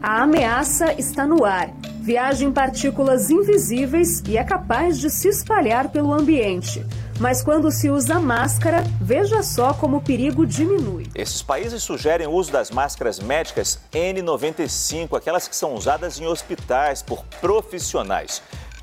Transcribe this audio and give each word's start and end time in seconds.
A 0.00 0.22
ameaça 0.22 0.92
está 0.94 1.26
no 1.26 1.44
ar. 1.44 1.70
Viaja 2.00 2.44
em 2.44 2.52
partículas 2.52 3.30
invisíveis 3.30 4.22
e 4.26 4.36
é 4.36 4.42
capaz 4.42 4.98
de 4.98 5.08
se 5.08 5.28
espalhar 5.28 5.90
pelo 5.90 6.12
ambiente. 6.12 6.84
Mas 7.20 7.42
quando 7.42 7.70
se 7.70 7.88
usa 7.88 8.18
máscara, 8.18 8.82
veja 9.00 9.42
só 9.42 9.72
como 9.72 9.98
o 9.98 10.02
perigo 10.02 10.44
diminui. 10.44 11.06
Esses 11.14 11.42
países 11.42 11.82
sugerem 11.82 12.26
o 12.26 12.32
uso 12.32 12.50
das 12.50 12.70
máscaras 12.70 13.20
médicas 13.20 13.78
N95, 13.92 15.16
aquelas 15.16 15.46
que 15.46 15.54
são 15.54 15.74
usadas 15.74 16.18
em 16.18 16.26
hospitais 16.26 17.02
por 17.02 17.24
profissionais 17.40 18.42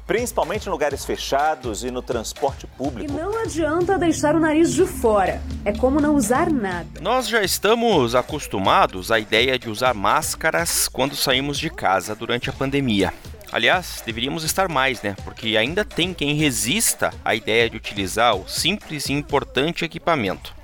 principalmente 0.09 0.65
em 0.65 0.71
lugares 0.71 1.05
fechados 1.05 1.83
e 1.83 1.91
no 1.91 2.01
transporte 2.01 2.65
público. 2.65 3.11
E 3.11 3.15
não 3.15 3.43
adianta 3.43 3.95
deixar 3.95 4.35
o 4.35 4.39
nariz 4.39 4.73
de 4.73 4.83
fora. 4.87 5.39
É 5.63 5.71
como 5.71 6.01
não 6.01 6.15
usar 6.15 6.49
nada. 6.49 6.99
Nós 6.99 7.27
já 7.27 7.43
estamos 7.43 8.15
acostumados 8.15 9.11
à 9.11 9.19
ideia 9.19 9.59
de 9.59 9.69
usar 9.69 9.93
máscaras 9.93 10.87
quando 10.87 11.15
saímos 11.15 11.59
de 11.59 11.69
casa 11.69 12.15
durante 12.15 12.49
a 12.49 12.53
pandemia. 12.53 13.13
Aliás, 13.51 14.01
deveríamos 14.03 14.43
estar 14.43 14.67
mais, 14.67 14.99
né? 15.03 15.15
Porque 15.23 15.55
ainda 15.55 15.85
tem 15.85 16.11
quem 16.11 16.33
resista 16.33 17.13
à 17.23 17.35
ideia 17.35 17.69
de 17.69 17.77
utilizar 17.77 18.35
o 18.35 18.49
simples 18.49 19.09
e 19.09 19.13
importante 19.13 19.85
equipamento. 19.85 20.55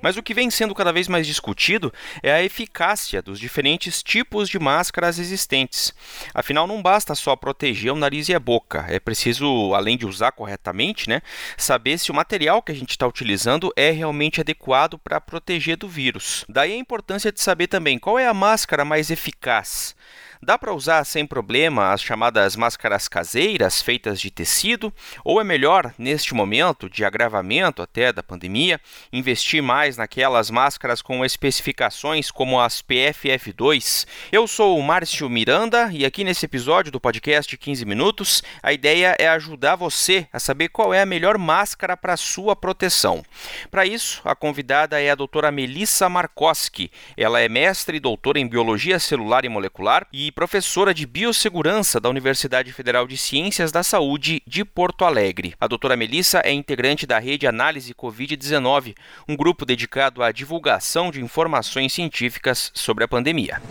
Mas 0.00 0.16
o 0.16 0.22
que 0.22 0.34
vem 0.34 0.50
sendo 0.50 0.74
cada 0.74 0.92
vez 0.92 1.08
mais 1.08 1.26
discutido 1.26 1.92
é 2.22 2.32
a 2.32 2.42
eficácia 2.42 3.22
dos 3.22 3.38
diferentes 3.38 4.02
tipos 4.02 4.48
de 4.48 4.58
máscaras 4.58 5.18
existentes. 5.18 5.92
Afinal, 6.34 6.66
não 6.66 6.82
basta 6.82 7.14
só 7.14 7.34
proteger 7.36 7.92
o 7.92 7.96
nariz 7.96 8.28
e 8.28 8.34
a 8.34 8.40
boca, 8.40 8.86
é 8.88 8.98
preciso, 9.00 9.74
além 9.74 9.96
de 9.96 10.06
usar 10.06 10.32
corretamente, 10.32 11.08
né, 11.08 11.22
saber 11.56 11.98
se 11.98 12.10
o 12.10 12.14
material 12.14 12.62
que 12.62 12.72
a 12.72 12.74
gente 12.74 12.90
está 12.90 13.06
utilizando 13.06 13.72
é 13.76 13.90
realmente 13.90 14.40
adequado 14.40 14.98
para 14.98 15.20
proteger 15.20 15.76
do 15.76 15.88
vírus. 15.88 16.44
Daí 16.48 16.72
a 16.72 16.76
importância 16.76 17.32
de 17.32 17.40
saber 17.40 17.66
também 17.66 17.98
qual 17.98 18.18
é 18.18 18.26
a 18.26 18.34
máscara 18.34 18.84
mais 18.84 19.10
eficaz. 19.10 19.94
Dá 20.40 20.56
para 20.56 20.72
usar 20.72 21.04
sem 21.04 21.26
problema 21.26 21.92
as 21.92 22.00
chamadas 22.00 22.54
máscaras 22.54 23.08
caseiras 23.08 23.82
feitas 23.82 24.20
de 24.20 24.30
tecido? 24.30 24.92
Ou 25.24 25.40
é 25.40 25.44
melhor, 25.44 25.92
neste 25.98 26.32
momento 26.32 26.88
de 26.88 27.04
agravamento 27.04 27.82
até 27.82 28.12
da 28.12 28.22
pandemia, 28.22 28.80
investir 29.12 29.47
mais 29.60 29.96
naquelas 29.96 30.50
máscaras 30.50 31.02
com 31.02 31.24
especificações 31.24 32.30
como 32.30 32.60
as 32.60 32.80
PFF2? 32.80 34.06
Eu 34.30 34.46
sou 34.46 34.78
o 34.78 34.82
Márcio 34.82 35.28
Miranda 35.28 35.90
e 35.92 36.04
aqui 36.04 36.22
nesse 36.22 36.44
episódio 36.44 36.92
do 36.92 37.00
podcast 37.00 37.56
15 37.56 37.84
Minutos, 37.84 38.42
a 38.62 38.72
ideia 38.72 39.16
é 39.18 39.26
ajudar 39.28 39.74
você 39.74 40.28
a 40.32 40.38
saber 40.38 40.68
qual 40.68 40.94
é 40.94 41.02
a 41.02 41.06
melhor 41.06 41.36
máscara 41.36 41.96
para 41.96 42.16
sua 42.16 42.54
proteção. 42.54 43.24
Para 43.72 43.84
isso, 43.84 44.20
a 44.24 44.36
convidada 44.36 45.00
é 45.00 45.10
a 45.10 45.16
doutora 45.16 45.50
Melissa 45.50 46.08
Markoski. 46.08 46.92
Ela 47.16 47.40
é 47.40 47.48
mestre 47.48 47.96
e 47.96 48.00
doutora 48.00 48.38
em 48.38 48.46
Biologia 48.46 49.00
Celular 49.00 49.44
e 49.44 49.48
Molecular 49.48 50.06
e 50.12 50.28
e 50.28 50.32
professora 50.32 50.92
de 50.92 51.06
Biossegurança 51.06 51.98
da 51.98 52.08
Universidade 52.08 52.70
Federal 52.70 53.06
de 53.06 53.16
Ciências 53.16 53.72
da 53.72 53.82
Saúde 53.82 54.42
de 54.46 54.62
Porto 54.62 55.06
Alegre. 55.06 55.54
A 55.58 55.66
doutora 55.66 55.96
Melissa 55.96 56.42
é 56.44 56.52
integrante 56.52 57.06
da 57.06 57.18
Rede 57.18 57.46
Análise 57.46 57.94
Covid-19, 57.94 58.94
um 59.26 59.34
grupo 59.38 59.64
dedicado 59.64 60.20
à 60.20 60.32
divulgação 60.32 61.12
de 61.12 61.22
informações 61.22 61.92
científicas 61.92 62.72
sobre 62.74 63.04
a 63.04 63.08
pandemia. 63.08 63.62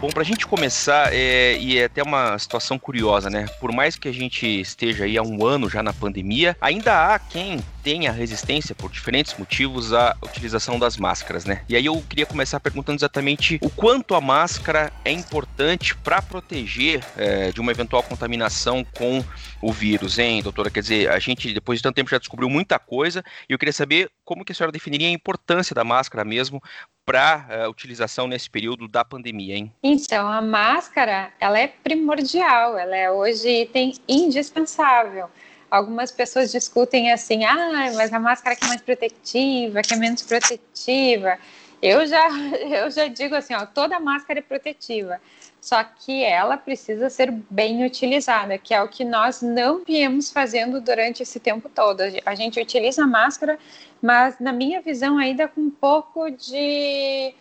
Bom, 0.00 0.08
para 0.08 0.22
a 0.22 0.24
gente 0.24 0.48
começar, 0.48 1.14
é, 1.14 1.56
e 1.58 1.78
é 1.78 1.84
até 1.84 2.02
uma 2.02 2.36
situação 2.36 2.76
curiosa, 2.76 3.30
né? 3.30 3.46
Por 3.60 3.70
mais 3.70 3.94
que 3.94 4.08
a 4.08 4.12
gente 4.12 4.44
esteja 4.44 5.04
aí 5.04 5.16
há 5.16 5.22
um 5.22 5.46
ano 5.46 5.70
já 5.70 5.80
na 5.80 5.92
pandemia, 5.92 6.56
ainda 6.60 7.14
há 7.14 7.20
quem 7.20 7.60
tenha 7.82 8.12
resistência 8.12 8.74
por 8.74 8.90
diferentes 8.90 9.36
motivos 9.36 9.92
à 9.92 10.16
utilização 10.22 10.78
das 10.78 10.96
máscaras, 10.96 11.44
né? 11.44 11.64
E 11.68 11.76
aí 11.76 11.84
eu 11.84 12.02
queria 12.08 12.26
começar 12.26 12.60
perguntando 12.60 12.98
exatamente 12.98 13.58
o 13.60 13.68
quanto 13.68 14.14
a 14.14 14.20
máscara 14.20 14.92
é 15.04 15.10
importante 15.10 15.96
para 15.96 16.22
proteger 16.22 17.04
é, 17.16 17.50
de 17.50 17.60
uma 17.60 17.72
eventual 17.72 18.02
contaminação 18.02 18.84
com 18.96 19.24
o 19.60 19.72
vírus, 19.72 20.18
hein, 20.18 20.42
doutora? 20.42 20.70
Quer 20.70 20.80
dizer, 20.80 21.10
a 21.10 21.18
gente 21.18 21.52
depois 21.52 21.78
de 21.78 21.82
tanto 21.82 21.96
tempo 21.96 22.10
já 22.10 22.18
descobriu 22.18 22.48
muita 22.48 22.78
coisa 22.78 23.22
e 23.48 23.52
eu 23.52 23.58
queria 23.58 23.72
saber 23.72 24.10
como 24.24 24.44
que 24.44 24.52
a 24.52 24.54
senhora 24.54 24.72
definiria 24.72 25.08
a 25.08 25.12
importância 25.12 25.74
da 25.74 25.84
máscara 25.84 26.24
mesmo 26.24 26.62
para 27.04 27.46
uh, 27.48 27.52
eh, 27.52 27.68
utilização 27.68 28.28
nesse 28.28 28.48
período 28.48 28.86
da 28.86 29.04
pandemia, 29.04 29.56
hein? 29.56 29.72
Então, 29.82 30.28
a 30.28 30.40
máscara, 30.40 31.32
ela 31.40 31.58
é 31.58 31.66
primordial, 31.66 32.78
ela 32.78 32.96
é 32.96 33.10
hoje 33.10 33.62
item 33.62 33.92
indispensável. 34.08 35.28
Algumas 35.72 36.12
pessoas 36.12 36.52
discutem 36.52 37.10
assim, 37.10 37.46
ah, 37.46 37.90
mas 37.94 38.12
a 38.12 38.20
máscara 38.20 38.54
que 38.54 38.62
é 38.62 38.68
mais 38.68 38.82
protetiva, 38.82 39.80
que 39.80 39.94
é 39.94 39.96
menos 39.96 40.20
protetiva. 40.20 41.38
Eu 41.80 42.06
já, 42.06 42.28
eu 42.60 42.90
já 42.90 43.08
digo 43.08 43.34
assim, 43.34 43.54
ó, 43.54 43.64
toda 43.64 43.98
máscara 43.98 44.40
é 44.40 44.42
protetiva, 44.42 45.18
só 45.62 45.82
que 45.82 46.22
ela 46.22 46.58
precisa 46.58 47.08
ser 47.08 47.30
bem 47.48 47.86
utilizada, 47.86 48.58
que 48.58 48.74
é 48.74 48.82
o 48.82 48.88
que 48.88 49.02
nós 49.02 49.40
não 49.40 49.82
viemos 49.82 50.30
fazendo 50.30 50.78
durante 50.78 51.22
esse 51.22 51.40
tempo 51.40 51.70
todo. 51.70 52.02
A 52.26 52.34
gente 52.34 52.60
utiliza 52.60 53.04
a 53.04 53.06
máscara, 53.06 53.58
mas 54.02 54.38
na 54.38 54.52
minha 54.52 54.82
visão 54.82 55.16
ainda 55.16 55.48
com 55.48 55.62
um 55.62 55.70
pouco 55.70 56.30
de, 56.30 57.34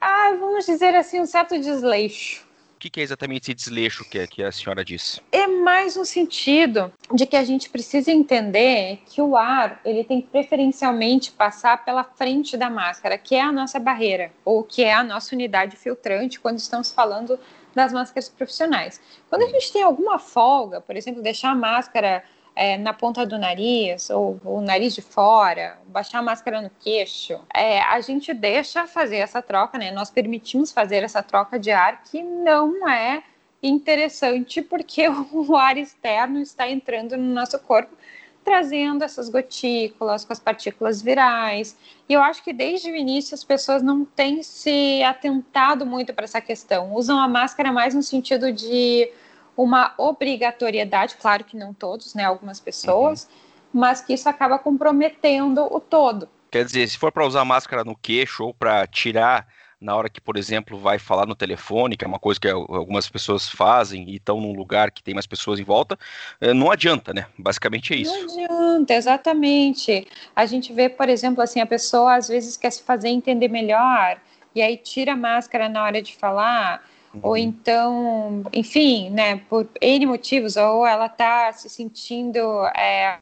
ah, 0.00 0.30
vamos 0.38 0.64
dizer 0.64 0.94
assim, 0.94 1.18
um 1.20 1.26
certo 1.26 1.58
desleixo. 1.58 2.47
O 2.78 2.80
que, 2.80 3.00
é 3.00 3.02
exatamente 3.02 3.50
esse 3.50 3.54
desleixo 3.54 4.08
que, 4.08 4.24
que 4.28 4.40
a 4.40 4.52
senhora 4.52 4.84
disse? 4.84 5.20
É 5.32 5.48
mais 5.48 5.96
um 5.96 6.04
sentido 6.04 6.92
de 7.12 7.26
que 7.26 7.34
a 7.34 7.42
gente 7.42 7.68
precisa 7.68 8.12
entender 8.12 9.00
que 9.04 9.20
o 9.20 9.36
ar 9.36 9.80
ele 9.84 10.04
tem 10.04 10.22
que 10.22 10.28
preferencialmente 10.28 11.32
passar 11.32 11.84
pela 11.84 12.04
frente 12.04 12.56
da 12.56 12.70
máscara, 12.70 13.18
que 13.18 13.34
é 13.34 13.40
a 13.40 13.50
nossa 13.50 13.80
barreira, 13.80 14.30
ou 14.44 14.62
que 14.62 14.84
é 14.84 14.94
a 14.94 15.02
nossa 15.02 15.34
unidade 15.34 15.74
filtrante 15.74 16.38
quando 16.38 16.58
estamos 16.58 16.92
falando 16.92 17.36
das 17.74 17.92
máscaras 17.92 18.28
profissionais. 18.28 19.00
Quando 19.28 19.42
a 19.42 19.46
uhum. 19.46 19.50
gente 19.54 19.72
tem 19.72 19.82
alguma 19.82 20.20
folga, 20.20 20.80
por 20.80 20.94
exemplo, 20.94 21.20
deixar 21.20 21.50
a 21.50 21.56
máscara 21.56 22.22
é, 22.58 22.76
na 22.76 22.92
ponta 22.92 23.24
do 23.24 23.38
nariz, 23.38 24.10
ou 24.10 24.40
o 24.44 24.60
nariz 24.60 24.92
de 24.92 25.00
fora, 25.00 25.78
baixar 25.86 26.18
a 26.18 26.22
máscara 26.22 26.60
no 26.60 26.68
queixo, 26.80 27.40
é, 27.54 27.80
a 27.80 28.00
gente 28.00 28.34
deixa 28.34 28.84
fazer 28.84 29.18
essa 29.18 29.40
troca, 29.40 29.78
né? 29.78 29.92
Nós 29.92 30.10
permitimos 30.10 30.72
fazer 30.72 31.04
essa 31.04 31.22
troca 31.22 31.56
de 31.56 31.70
ar 31.70 32.02
que 32.02 32.20
não 32.20 32.88
é 32.88 33.22
interessante 33.62 34.60
porque 34.60 35.06
o 35.32 35.54
ar 35.54 35.78
externo 35.78 36.40
está 36.40 36.68
entrando 36.68 37.16
no 37.16 37.32
nosso 37.32 37.56
corpo 37.60 37.96
trazendo 38.44 39.04
essas 39.04 39.28
gotículas 39.28 40.24
com 40.24 40.32
as 40.32 40.40
partículas 40.40 41.02
virais. 41.02 41.76
E 42.08 42.14
eu 42.14 42.22
acho 42.22 42.42
que 42.42 42.52
desde 42.52 42.90
o 42.90 42.96
início 42.96 43.34
as 43.34 43.44
pessoas 43.44 43.82
não 43.82 44.04
têm 44.04 44.42
se 44.42 45.02
atentado 45.02 45.84
muito 45.86 46.12
para 46.14 46.24
essa 46.24 46.40
questão. 46.40 46.94
Usam 46.94 47.18
a 47.20 47.28
máscara 47.28 47.70
mais 47.70 47.94
no 47.94 48.02
sentido 48.02 48.50
de 48.50 49.12
uma 49.58 49.92
obrigatoriedade, 49.98 51.16
claro 51.20 51.42
que 51.42 51.56
não 51.56 51.74
todos, 51.74 52.14
né, 52.14 52.24
algumas 52.24 52.60
pessoas, 52.60 53.24
uhum. 53.24 53.80
mas 53.80 54.00
que 54.00 54.14
isso 54.14 54.28
acaba 54.28 54.56
comprometendo 54.56 55.66
o 55.68 55.80
todo. 55.80 56.28
Quer 56.48 56.64
dizer, 56.64 56.88
se 56.88 56.96
for 56.96 57.10
para 57.10 57.26
usar 57.26 57.44
máscara 57.44 57.82
no 57.82 57.96
queixo 57.96 58.44
ou 58.44 58.54
para 58.54 58.86
tirar 58.86 59.48
na 59.80 59.94
hora 59.94 60.08
que, 60.08 60.20
por 60.20 60.36
exemplo, 60.36 60.78
vai 60.78 60.98
falar 60.98 61.26
no 61.26 61.34
telefone, 61.34 61.96
que 61.96 62.04
é 62.04 62.08
uma 62.08 62.18
coisa 62.18 62.40
que 62.40 62.48
algumas 62.48 63.08
pessoas 63.08 63.48
fazem 63.48 64.08
e 64.10 64.16
estão 64.16 64.40
num 64.40 64.52
lugar 64.52 64.90
que 64.90 65.02
tem 65.02 65.14
mais 65.14 65.26
pessoas 65.26 65.60
em 65.60 65.64
volta, 65.64 65.98
eh, 66.40 66.52
não 66.52 66.70
adianta, 66.70 67.12
né? 67.12 67.26
Basicamente 67.38 67.94
é 67.94 67.96
isso. 67.96 68.12
Não 68.12 68.24
adianta, 68.24 68.94
exatamente. 68.94 70.06
A 70.34 70.46
gente 70.46 70.72
vê, 70.72 70.88
por 70.88 71.08
exemplo, 71.08 71.42
assim, 71.42 71.60
a 71.60 71.66
pessoa 71.66 72.16
às 72.16 72.26
vezes 72.26 72.56
quer 72.56 72.70
se 72.70 72.82
fazer 72.82 73.08
entender 73.08 73.48
melhor 73.48 74.20
e 74.54 74.62
aí 74.62 74.76
tira 74.76 75.12
a 75.12 75.16
máscara 75.16 75.68
na 75.68 75.84
hora 75.84 76.02
de 76.02 76.16
falar 76.16 76.82
Uhum. 77.14 77.20
Ou 77.22 77.36
então, 77.36 78.42
enfim, 78.52 79.10
né, 79.10 79.36
por 79.48 79.68
N 79.80 80.06
motivos, 80.06 80.56
ou 80.56 80.86
ela 80.86 81.06
está 81.06 81.52
se 81.52 81.68
sentindo 81.68 82.40
é, 82.76 83.18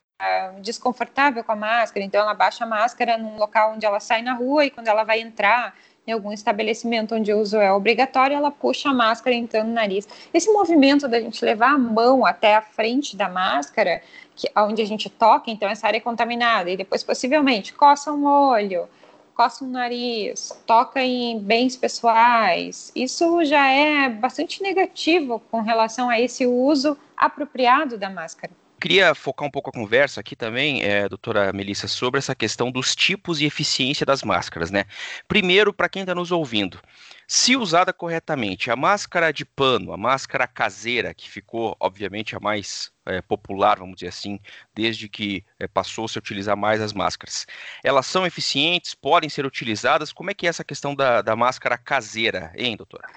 desconfortável 0.60 1.44
com 1.44 1.52
a 1.52 1.56
máscara, 1.56 2.04
então 2.04 2.20
ela 2.20 2.34
baixa 2.34 2.64
a 2.64 2.66
máscara 2.66 3.18
num 3.18 3.36
local 3.36 3.74
onde 3.74 3.86
ela 3.86 4.00
sai 4.00 4.22
na 4.22 4.34
rua 4.34 4.64
e 4.64 4.70
quando 4.70 4.88
ela 4.88 5.04
vai 5.04 5.20
entrar 5.20 5.74
em 6.06 6.12
algum 6.12 6.32
estabelecimento 6.32 7.14
onde 7.14 7.32
o 7.32 7.40
uso 7.40 7.58
é 7.58 7.72
obrigatório, 7.72 8.36
ela 8.36 8.50
puxa 8.50 8.90
a 8.90 8.94
máscara 8.94 9.34
entrando 9.34 9.68
no 9.68 9.74
nariz. 9.74 10.06
Esse 10.32 10.50
movimento 10.52 11.08
da 11.08 11.20
gente 11.20 11.44
levar 11.44 11.72
a 11.72 11.78
mão 11.78 12.24
até 12.24 12.54
a 12.54 12.62
frente 12.62 13.16
da 13.16 13.28
máscara, 13.28 14.00
que, 14.36 14.48
onde 14.56 14.80
a 14.80 14.86
gente 14.86 15.10
toca, 15.10 15.50
então 15.50 15.68
essa 15.68 15.86
área 15.86 15.98
é 15.98 16.00
contaminada, 16.00 16.70
e 16.70 16.76
depois 16.76 17.02
possivelmente 17.02 17.72
coça 17.72 18.12
um 18.12 18.24
olho, 18.24 18.88
coça 19.36 19.64
o 19.64 19.68
nariz, 19.68 20.50
toca 20.66 21.02
em 21.02 21.38
bens 21.38 21.76
pessoais, 21.76 22.90
isso 22.96 23.44
já 23.44 23.70
é 23.70 24.08
bastante 24.08 24.62
negativo 24.62 25.40
com 25.50 25.60
relação 25.60 26.08
a 26.08 26.18
esse 26.18 26.46
uso 26.46 26.96
apropriado 27.14 27.98
da 27.98 28.08
máscara. 28.08 28.52
Queria 28.78 29.14
focar 29.14 29.48
um 29.48 29.50
pouco 29.50 29.70
a 29.70 29.72
conversa 29.72 30.20
aqui 30.20 30.36
também, 30.36 30.82
é, 30.82 31.08
doutora 31.08 31.50
Melissa, 31.50 31.88
sobre 31.88 32.18
essa 32.18 32.34
questão 32.34 32.70
dos 32.70 32.94
tipos 32.94 33.40
e 33.40 33.46
eficiência 33.46 34.04
das 34.04 34.22
máscaras, 34.22 34.70
né? 34.70 34.84
Primeiro, 35.26 35.72
para 35.72 35.88
quem 35.88 36.02
está 36.02 36.14
nos 36.14 36.30
ouvindo, 36.30 36.78
se 37.26 37.56
usada 37.56 37.90
corretamente, 37.90 38.70
a 38.70 38.76
máscara 38.76 39.32
de 39.32 39.46
pano, 39.46 39.94
a 39.94 39.96
máscara 39.96 40.46
caseira, 40.46 41.14
que 41.14 41.28
ficou, 41.28 41.74
obviamente, 41.80 42.36
a 42.36 42.40
mais 42.40 42.92
é, 43.06 43.22
popular, 43.22 43.78
vamos 43.78 43.96
dizer 43.96 44.08
assim, 44.08 44.38
desde 44.74 45.08
que 45.08 45.42
é, 45.58 45.66
passou-se 45.66 46.18
a 46.18 46.20
utilizar 46.20 46.56
mais 46.56 46.82
as 46.82 46.92
máscaras, 46.92 47.46
elas 47.82 48.04
são 48.04 48.26
eficientes, 48.26 48.94
podem 48.94 49.30
ser 49.30 49.46
utilizadas? 49.46 50.12
Como 50.12 50.30
é 50.30 50.34
que 50.34 50.46
é 50.46 50.50
essa 50.50 50.62
questão 50.62 50.94
da, 50.94 51.22
da 51.22 51.34
máscara 51.34 51.78
caseira, 51.78 52.52
hein, 52.54 52.76
doutora? 52.76 53.08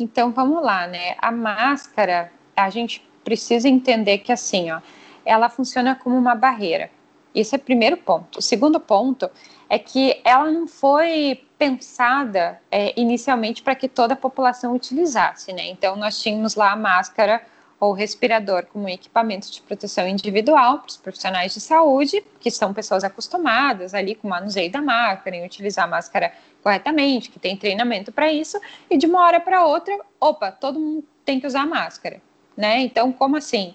Então, 0.00 0.32
vamos 0.32 0.64
lá, 0.64 0.88
né? 0.88 1.14
A 1.18 1.30
máscara, 1.30 2.32
a 2.56 2.68
gente 2.70 3.08
precisa 3.24 3.68
entender 3.68 4.18
que 4.18 4.32
assim, 4.32 4.70
ó, 4.70 4.80
ela 5.24 5.48
funciona 5.48 5.94
como 5.94 6.16
uma 6.16 6.34
barreira. 6.34 6.90
Isso 7.34 7.54
é 7.54 7.58
o 7.58 7.60
primeiro 7.60 7.96
ponto. 7.96 8.40
O 8.40 8.42
segundo 8.42 8.80
ponto 8.80 9.30
é 9.68 9.78
que 9.78 10.20
ela 10.24 10.50
não 10.50 10.66
foi 10.66 11.46
pensada 11.56 12.60
é, 12.70 12.98
inicialmente 13.00 13.62
para 13.62 13.74
que 13.74 13.88
toda 13.88 14.14
a 14.14 14.16
população 14.16 14.74
utilizasse, 14.74 15.52
né? 15.52 15.68
Então 15.68 15.94
nós 15.94 16.20
tínhamos 16.20 16.56
lá 16.56 16.72
a 16.72 16.76
máscara 16.76 17.40
ou 17.78 17.92
respirador 17.92 18.66
como 18.66 18.88
equipamento 18.88 19.50
de 19.50 19.62
proteção 19.62 20.06
individual 20.06 20.80
para 20.80 20.88
os 20.88 20.96
profissionais 20.96 21.54
de 21.54 21.60
saúde, 21.60 22.22
que 22.38 22.50
são 22.50 22.74
pessoas 22.74 23.04
acostumadas 23.04 23.94
ali 23.94 24.14
com 24.14 24.26
o 24.26 24.30
manuseio 24.30 24.70
da 24.70 24.82
máscara, 24.82 25.36
em 25.36 25.46
utilizar 25.46 25.86
a 25.86 25.88
máscara 25.88 26.32
corretamente, 26.62 27.30
que 27.30 27.38
tem 27.38 27.56
treinamento 27.56 28.12
para 28.12 28.30
isso, 28.30 28.60
e 28.90 28.98
de 28.98 29.06
uma 29.06 29.22
hora 29.22 29.40
para 29.40 29.64
outra, 29.64 29.98
opa, 30.20 30.52
todo 30.52 30.78
mundo 30.78 31.04
tem 31.24 31.40
que 31.40 31.46
usar 31.46 31.66
máscara 31.66 32.20
né? 32.56 32.80
Então, 32.80 33.12
como 33.12 33.36
assim? 33.36 33.74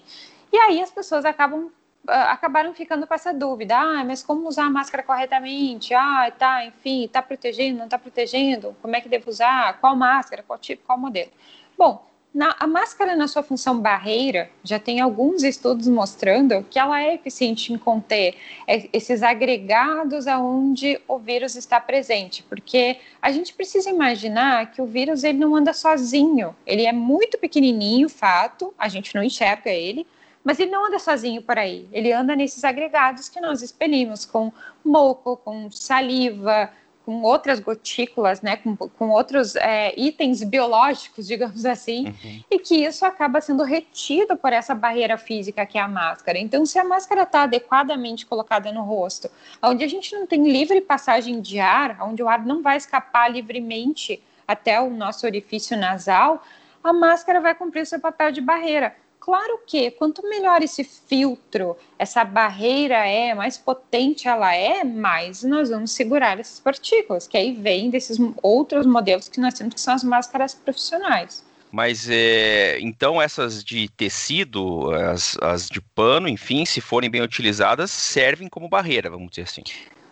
E 0.52 0.56
aí 0.56 0.80
as 0.80 0.90
pessoas 0.90 1.24
acabam 1.24 1.70
ah, 2.08 2.32
acabaram 2.32 2.72
ficando 2.72 3.06
com 3.06 3.14
essa 3.14 3.32
dúvida, 3.34 3.76
ah, 3.76 4.04
mas 4.04 4.22
como 4.22 4.48
usar 4.48 4.66
a 4.66 4.70
máscara 4.70 5.02
corretamente? 5.02 5.92
Ah, 5.94 6.32
tá, 6.36 6.64
enfim, 6.64 7.08
tá 7.08 7.20
protegendo, 7.22 7.78
não 7.78 7.88
tá 7.88 7.98
protegendo? 7.98 8.76
Como 8.80 8.94
é 8.94 9.00
que 9.00 9.08
devo 9.08 9.28
usar? 9.28 9.80
Qual 9.80 9.96
máscara? 9.96 10.42
Qual 10.42 10.58
tipo? 10.58 10.84
Qual 10.86 10.98
modelo? 10.98 11.30
Bom, 11.76 12.06
na, 12.36 12.54
a 12.60 12.66
máscara, 12.66 13.16
na 13.16 13.26
sua 13.26 13.42
função 13.42 13.80
barreira, 13.80 14.50
já 14.62 14.78
tem 14.78 15.00
alguns 15.00 15.42
estudos 15.42 15.88
mostrando 15.88 16.62
que 16.68 16.78
ela 16.78 17.02
é 17.02 17.14
eficiente 17.14 17.72
em 17.72 17.78
conter 17.78 18.36
é, 18.66 18.90
esses 18.92 19.22
agregados 19.22 20.26
aonde 20.26 21.00
o 21.08 21.18
vírus 21.18 21.56
está 21.56 21.80
presente, 21.80 22.42
porque 22.42 22.98
a 23.22 23.32
gente 23.32 23.54
precisa 23.54 23.88
imaginar 23.88 24.70
que 24.70 24.82
o 24.82 24.86
vírus 24.86 25.24
ele 25.24 25.38
não 25.38 25.56
anda 25.56 25.72
sozinho, 25.72 26.54
ele 26.66 26.84
é 26.84 26.92
muito 26.92 27.38
pequenininho, 27.38 28.06
fato, 28.06 28.74
a 28.76 28.86
gente 28.86 29.14
não 29.14 29.22
enxerga 29.22 29.70
ele, 29.70 30.06
mas 30.44 30.60
ele 30.60 30.70
não 30.70 30.88
anda 30.88 30.98
sozinho 30.98 31.40
por 31.40 31.56
aí, 31.56 31.88
ele 31.90 32.12
anda 32.12 32.36
nesses 32.36 32.64
agregados 32.64 33.30
que 33.30 33.40
nós 33.40 33.62
expelimos 33.62 34.26
com 34.26 34.52
moco, 34.84 35.38
com 35.38 35.70
saliva, 35.70 36.70
com 37.06 37.22
outras 37.22 37.60
gotículas, 37.60 38.42
né, 38.42 38.56
com, 38.56 38.76
com 38.76 39.10
outros 39.10 39.54
é, 39.54 39.94
itens 39.96 40.42
biológicos, 40.42 41.24
digamos 41.28 41.64
assim, 41.64 42.08
uhum. 42.08 42.40
e 42.50 42.58
que 42.58 42.84
isso 42.84 43.06
acaba 43.06 43.40
sendo 43.40 43.62
retido 43.62 44.36
por 44.36 44.52
essa 44.52 44.74
barreira 44.74 45.16
física 45.16 45.64
que 45.64 45.78
é 45.78 45.80
a 45.80 45.86
máscara. 45.86 46.36
Então, 46.36 46.66
se 46.66 46.80
a 46.80 46.84
máscara 46.84 47.22
está 47.22 47.44
adequadamente 47.44 48.26
colocada 48.26 48.72
no 48.72 48.82
rosto, 48.82 49.30
onde 49.62 49.84
a 49.84 49.88
gente 49.88 50.12
não 50.16 50.26
tem 50.26 50.50
livre 50.50 50.80
passagem 50.80 51.40
de 51.40 51.60
ar, 51.60 51.96
onde 52.02 52.20
o 52.24 52.28
ar 52.28 52.44
não 52.44 52.60
vai 52.60 52.76
escapar 52.76 53.30
livremente 53.30 54.20
até 54.46 54.80
o 54.80 54.90
nosso 54.90 55.26
orifício 55.26 55.76
nasal, 55.76 56.42
a 56.82 56.92
máscara 56.92 57.40
vai 57.40 57.54
cumprir 57.54 57.86
seu 57.86 58.00
papel 58.00 58.32
de 58.32 58.40
barreira. 58.40 58.96
Claro 59.18 59.60
que 59.66 59.90
quanto 59.90 60.22
melhor 60.28 60.62
esse 60.62 60.84
filtro, 60.84 61.76
essa 61.98 62.24
barreira 62.24 63.06
é, 63.06 63.34
mais 63.34 63.58
potente 63.58 64.28
ela 64.28 64.54
é, 64.54 64.84
mais 64.84 65.42
nós 65.42 65.68
vamos 65.68 65.90
segurar 65.90 66.38
essas 66.38 66.60
partículas, 66.60 67.26
que 67.26 67.36
aí 67.36 67.52
vem 67.52 67.90
desses 67.90 68.18
outros 68.42 68.86
modelos 68.86 69.28
que 69.28 69.40
nós 69.40 69.54
temos, 69.54 69.74
que 69.74 69.80
são 69.80 69.94
as 69.94 70.04
máscaras 70.04 70.54
profissionais. 70.54 71.44
Mas 71.72 72.08
é, 72.08 72.78
então 72.80 73.20
essas 73.20 73.64
de 73.64 73.88
tecido, 73.88 74.92
as, 74.94 75.36
as 75.42 75.68
de 75.68 75.80
pano, 75.80 76.28
enfim, 76.28 76.64
se 76.64 76.80
forem 76.80 77.10
bem 77.10 77.20
utilizadas, 77.20 77.90
servem 77.90 78.48
como 78.48 78.68
barreira, 78.68 79.10
vamos 79.10 79.30
dizer 79.30 79.42
assim. 79.42 79.62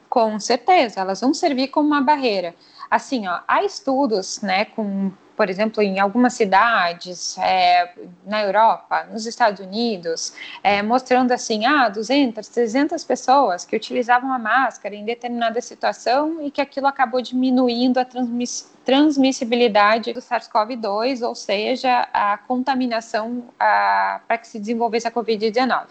Com 0.09 0.39
certeza, 0.39 1.01
elas 1.01 1.21
vão 1.21 1.33
servir 1.33 1.69
como 1.69 1.89
uma 1.89 2.01
barreira. 2.01 2.55
Assim, 2.91 3.27
ó, 3.27 3.41
há 3.49 3.65
estudos, 3.65 4.41
né, 4.43 4.65
com 4.65 5.13
por 5.37 5.51
exemplo, 5.51 5.83
em 5.83 5.99
algumas 5.99 6.35
cidades 6.35 7.37
é, 7.39 7.93
na 8.27 8.43
Europa, 8.43 9.07
nos 9.11 9.27
Estados 9.27 9.65
Unidos, 9.65 10.33
é, 10.63 10.83
mostrando 10.83 11.33
assim, 11.33 11.67
ah, 11.67 11.89
200, 11.89 12.47
300 12.49 13.05
pessoas 13.05 13.65
que 13.65 13.77
utilizavam 13.77 14.33
a 14.33 14.39
máscara 14.39 14.95
em 14.95 15.05
determinada 15.05 15.61
situação 15.61 16.41
e 16.43 16.51
que 16.51 16.61
aquilo 16.61 16.87
acabou 16.87 17.21
diminuindo 17.21 17.99
a 17.99 18.05
transmiss 18.05 18.73
transmissibilidade 18.85 20.13
do 20.13 20.21
SARS-CoV-2, 20.21 21.27
ou 21.27 21.35
seja, 21.35 22.07
a 22.13 22.37
contaminação 22.37 23.45
para 23.59 24.37
que 24.37 24.47
se 24.47 24.59
desenvolvesse 24.59 25.09
a 25.09 25.11
Covid-19. 25.11 25.87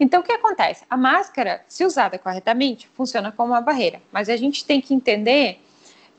Então, 0.00 0.20
o 0.20 0.22
que 0.22 0.32
acontece? 0.32 0.82
A 0.88 0.96
máscara, 0.96 1.62
se 1.68 1.84
usada 1.84 2.18
corretamente, 2.18 2.88
funciona 2.94 3.30
como 3.30 3.52
uma 3.52 3.60
barreira, 3.60 4.00
mas 4.10 4.30
a 4.30 4.36
gente 4.38 4.64
tem 4.64 4.80
que 4.80 4.94
entender 4.94 5.60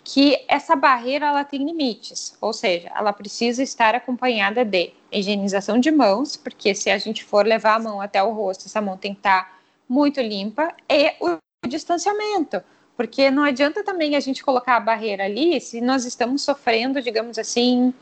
que 0.04 0.44
essa 0.48 0.76
barreira 0.76 1.28
ela 1.28 1.44
tem 1.44 1.64
limites, 1.64 2.36
ou 2.42 2.54
seja, 2.54 2.92
ela 2.96 3.14
precisa 3.14 3.62
estar 3.62 3.94
acompanhada 3.94 4.66
de 4.66 4.94
higienização 5.12 5.80
de 5.80 5.92
mãos, 5.92 6.36
porque 6.36 6.74
se 6.74 6.90
a 6.90 6.98
gente 6.98 7.24
for 7.24 7.46
levar 7.46 7.76
a 7.76 7.80
mão 7.80 8.02
até 8.02 8.22
o 8.22 8.32
rosto, 8.32 8.66
essa 8.66 8.82
mão 8.82 8.98
tem 8.98 9.14
que 9.14 9.20
estar 9.20 9.60
muito 9.88 10.20
limpa, 10.22 10.74
e 10.90 11.14
o 11.20 11.38
distanciamento, 11.68 12.64
porque 12.98 13.30
não 13.30 13.44
adianta 13.44 13.84
também 13.84 14.16
a 14.16 14.20
gente 14.20 14.44
colocar 14.44 14.78
a 14.78 14.80
barreira 14.80 15.26
ali 15.26 15.60
se 15.62 15.82
nós 15.82 16.06
estamos 16.06 16.42
sofrendo, 16.42 17.02
digamos 17.02 17.38
assim, 17.38 17.94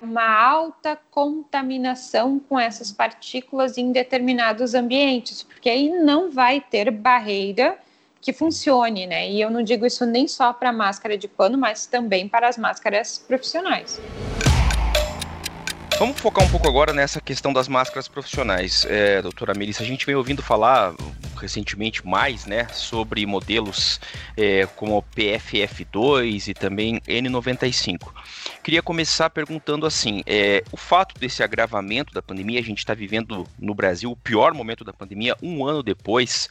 uma 0.00 0.26
alta 0.26 0.98
contaminação 1.10 2.38
com 2.38 2.58
essas 2.58 2.90
partículas 2.90 3.76
em 3.76 3.92
determinados 3.92 4.74
ambientes, 4.74 5.42
porque 5.42 5.68
aí 5.68 5.90
não 5.90 6.30
vai 6.30 6.60
ter 6.60 6.90
barreira 6.90 7.78
que 8.20 8.32
funcione, 8.32 9.06
né? 9.06 9.28
E 9.28 9.40
eu 9.40 9.50
não 9.50 9.62
digo 9.62 9.86
isso 9.86 10.04
nem 10.04 10.28
só 10.28 10.52
para 10.52 10.72
máscara 10.72 11.16
de 11.16 11.26
pano, 11.26 11.56
mas 11.56 11.86
também 11.86 12.28
para 12.28 12.48
as 12.48 12.56
máscaras 12.56 13.18
profissionais. 13.18 14.00
Vamos 15.98 16.18
focar 16.18 16.44
um 16.44 16.50
pouco 16.50 16.66
agora 16.66 16.92
nessa 16.92 17.20
questão 17.20 17.52
das 17.52 17.68
máscaras 17.68 18.08
profissionais, 18.08 18.86
é, 18.88 19.20
doutora 19.20 19.52
Melissa. 19.54 19.82
A 19.82 19.86
gente 19.86 20.06
vem 20.06 20.14
ouvindo 20.14 20.42
falar 20.42 20.94
recentemente 21.40 22.06
mais, 22.06 22.46
né, 22.46 22.68
sobre 22.68 23.24
modelos 23.26 24.00
é, 24.36 24.66
como 24.76 25.04
PFF2 25.16 26.48
e 26.48 26.54
também 26.54 27.00
N95. 27.00 28.12
Queria 28.62 28.82
começar 28.82 29.30
perguntando 29.30 29.86
assim: 29.86 30.22
é, 30.26 30.62
o 30.70 30.76
fato 30.76 31.18
desse 31.18 31.42
agravamento 31.42 32.12
da 32.12 32.22
pandemia, 32.22 32.60
a 32.60 32.62
gente 32.62 32.78
está 32.78 32.94
vivendo 32.94 33.46
no 33.58 33.74
Brasil 33.74 34.10
o 34.10 34.16
pior 34.16 34.52
momento 34.52 34.84
da 34.84 34.92
pandemia, 34.92 35.36
um 35.42 35.66
ano 35.66 35.82
depois, 35.82 36.48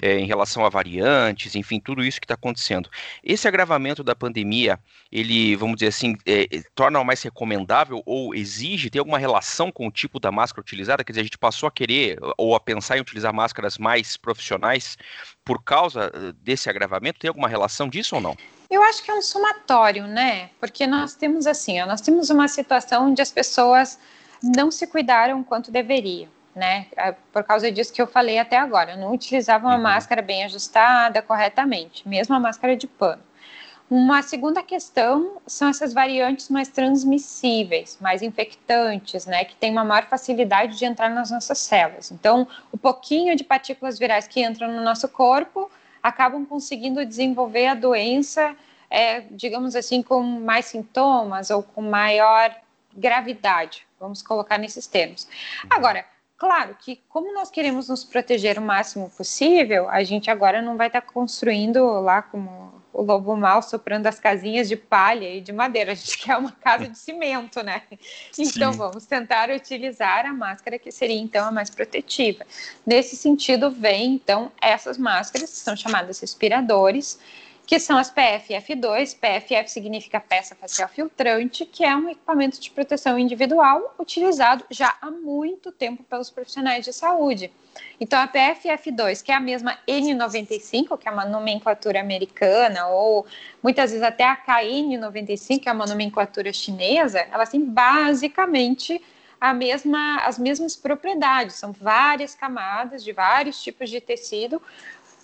é, 0.00 0.18
em 0.18 0.26
relação 0.26 0.64
a 0.64 0.68
variantes, 0.68 1.54
enfim, 1.54 1.80
tudo 1.80 2.04
isso 2.04 2.20
que 2.20 2.24
está 2.24 2.34
acontecendo. 2.34 2.90
Esse 3.22 3.46
agravamento 3.46 4.02
da 4.02 4.14
pandemia, 4.14 4.78
ele, 5.10 5.54
vamos 5.56 5.76
dizer 5.76 5.88
assim, 5.88 6.16
é, 6.26 6.46
torna 6.74 7.02
mais 7.04 7.22
recomendável 7.22 8.02
ou 8.04 8.34
exige, 8.34 8.90
tem 8.90 8.98
alguma 8.98 9.18
relação 9.18 9.70
com 9.70 9.86
o 9.86 9.90
tipo 9.90 10.18
da 10.18 10.32
máscara 10.32 10.62
utilizada? 10.62 11.04
Quer 11.04 11.12
dizer, 11.12 11.20
a 11.20 11.24
gente 11.24 11.38
passou 11.38 11.66
a 11.66 11.72
querer 11.72 12.18
ou 12.36 12.54
a 12.54 12.60
pensar 12.60 12.98
em 12.98 13.00
utilizar 13.00 13.32
máscaras 13.32 13.78
mais 13.78 14.16
profissionais 14.32 14.96
por 15.44 15.62
causa 15.62 16.10
eh, 16.14 16.32
desse 16.42 16.68
agravamento? 16.68 17.20
Tem 17.20 17.28
alguma 17.28 17.48
relação 17.48 17.88
disso 17.88 18.16
ou 18.16 18.20
não? 18.20 18.36
Eu 18.70 18.82
acho 18.82 19.02
que 19.02 19.10
é 19.10 19.14
um 19.14 19.22
somatório, 19.22 20.06
né? 20.06 20.48
Porque 20.58 20.86
nós 20.86 21.14
temos 21.14 21.46
assim, 21.46 21.80
nós 21.84 22.00
temos 22.00 22.30
uma 22.30 22.48
situação 22.48 23.08
onde 23.08 23.20
as 23.20 23.30
pessoas 23.30 23.98
não 24.42 24.70
se 24.70 24.86
cuidaram 24.86 25.44
quanto 25.44 25.70
deveriam, 25.70 26.28
né? 26.54 26.86
É 26.96 27.12
por 27.32 27.44
causa 27.44 27.70
disso 27.70 27.92
que 27.92 28.00
eu 28.00 28.06
falei 28.06 28.38
até 28.38 28.56
agora, 28.56 28.96
não 28.96 29.12
utilizavam 29.12 29.70
a 29.70 29.76
uhum. 29.76 29.82
máscara 29.82 30.22
bem 30.22 30.44
ajustada, 30.44 31.20
corretamente, 31.20 32.08
mesmo 32.08 32.34
a 32.34 32.40
máscara 32.40 32.76
de 32.76 32.86
pano. 32.86 33.22
Uma 33.94 34.22
segunda 34.22 34.62
questão 34.62 35.42
são 35.46 35.68
essas 35.68 35.92
variantes 35.92 36.48
mais 36.48 36.66
transmissíveis, 36.68 37.98
mais 38.00 38.22
infectantes, 38.22 39.26
né, 39.26 39.44
que 39.44 39.54
têm 39.54 39.70
uma 39.70 39.84
maior 39.84 40.06
facilidade 40.06 40.78
de 40.78 40.86
entrar 40.86 41.10
nas 41.10 41.30
nossas 41.30 41.58
células. 41.58 42.10
Então, 42.10 42.48
o 42.72 42.78
pouquinho 42.78 43.36
de 43.36 43.44
partículas 43.44 43.98
virais 43.98 44.26
que 44.26 44.42
entram 44.42 44.72
no 44.72 44.82
nosso 44.82 45.06
corpo 45.10 45.70
acabam 46.02 46.46
conseguindo 46.46 47.04
desenvolver 47.04 47.66
a 47.66 47.74
doença, 47.74 48.56
é, 48.88 49.20
digamos 49.30 49.76
assim, 49.76 50.02
com 50.02 50.22
mais 50.22 50.64
sintomas 50.64 51.50
ou 51.50 51.62
com 51.62 51.82
maior 51.82 52.50
gravidade, 52.96 53.86
vamos 54.00 54.22
colocar 54.22 54.56
nesses 54.56 54.86
termos. 54.86 55.28
Agora, 55.68 56.06
claro 56.38 56.74
que 56.80 56.98
como 57.10 57.34
nós 57.34 57.50
queremos 57.50 57.90
nos 57.90 58.04
proteger 58.04 58.58
o 58.58 58.62
máximo 58.62 59.10
possível, 59.10 59.86
a 59.90 60.02
gente 60.02 60.30
agora 60.30 60.62
não 60.62 60.78
vai 60.78 60.86
estar 60.86 61.02
construindo 61.02 62.00
lá 62.00 62.22
como 62.22 62.71
o 62.92 63.02
lobo 63.02 63.36
mal 63.36 63.62
soprando 63.62 64.06
as 64.06 64.18
casinhas 64.20 64.68
de 64.68 64.76
palha 64.76 65.28
e 65.28 65.40
de 65.40 65.52
madeira. 65.52 65.92
A 65.92 65.94
gente 65.94 66.18
quer 66.18 66.36
uma 66.36 66.52
casa 66.52 66.88
de 66.88 66.98
cimento, 66.98 67.62
né? 67.62 67.82
Então 68.38 68.72
Sim. 68.72 68.78
vamos 68.78 69.06
tentar 69.06 69.50
utilizar 69.50 70.26
a 70.26 70.32
máscara 70.32 70.78
que 70.78 70.92
seria 70.92 71.18
então 71.18 71.46
a 71.46 71.50
mais 71.50 71.70
protetiva. 71.70 72.44
Nesse 72.86 73.16
sentido, 73.16 73.70
vem 73.70 74.14
então 74.14 74.52
essas 74.60 74.98
máscaras 74.98 75.50
que 75.50 75.56
são 75.56 75.76
chamadas 75.76 76.20
respiradores 76.20 77.18
que 77.72 77.80
são 77.80 77.96
as 77.96 78.12
PFF2. 78.12 79.16
PFF 79.16 79.70
significa 79.70 80.20
peça 80.20 80.54
facial 80.54 80.90
filtrante, 80.90 81.64
que 81.64 81.82
é 81.82 81.96
um 81.96 82.10
equipamento 82.10 82.60
de 82.60 82.70
proteção 82.70 83.18
individual 83.18 83.94
utilizado 83.98 84.62
já 84.70 84.94
há 85.00 85.10
muito 85.10 85.72
tempo 85.72 86.02
pelos 86.02 86.28
profissionais 86.28 86.84
de 86.84 86.92
saúde. 86.92 87.50
Então, 87.98 88.20
a 88.20 88.28
PFF2, 88.28 89.22
que 89.22 89.32
é 89.32 89.36
a 89.36 89.40
mesma 89.40 89.78
N95, 89.88 90.98
que 90.98 91.08
é 91.08 91.10
uma 91.10 91.24
nomenclatura 91.24 91.98
americana, 91.98 92.88
ou 92.88 93.24
muitas 93.62 93.90
vezes 93.90 94.04
até 94.04 94.24
a 94.24 94.36
KN95, 94.36 95.60
que 95.60 95.68
é 95.70 95.72
uma 95.72 95.86
nomenclatura 95.86 96.52
chinesa, 96.52 97.26
elas 97.32 97.48
têm 97.48 97.64
basicamente 97.64 99.00
a 99.40 99.54
mesma, 99.54 100.18
as 100.18 100.38
mesmas 100.38 100.76
propriedades, 100.76 101.56
são 101.56 101.72
várias 101.72 102.34
camadas 102.34 103.02
de 103.02 103.12
vários 103.12 103.60
tipos 103.62 103.88
de 103.88 103.98
tecido, 103.98 104.60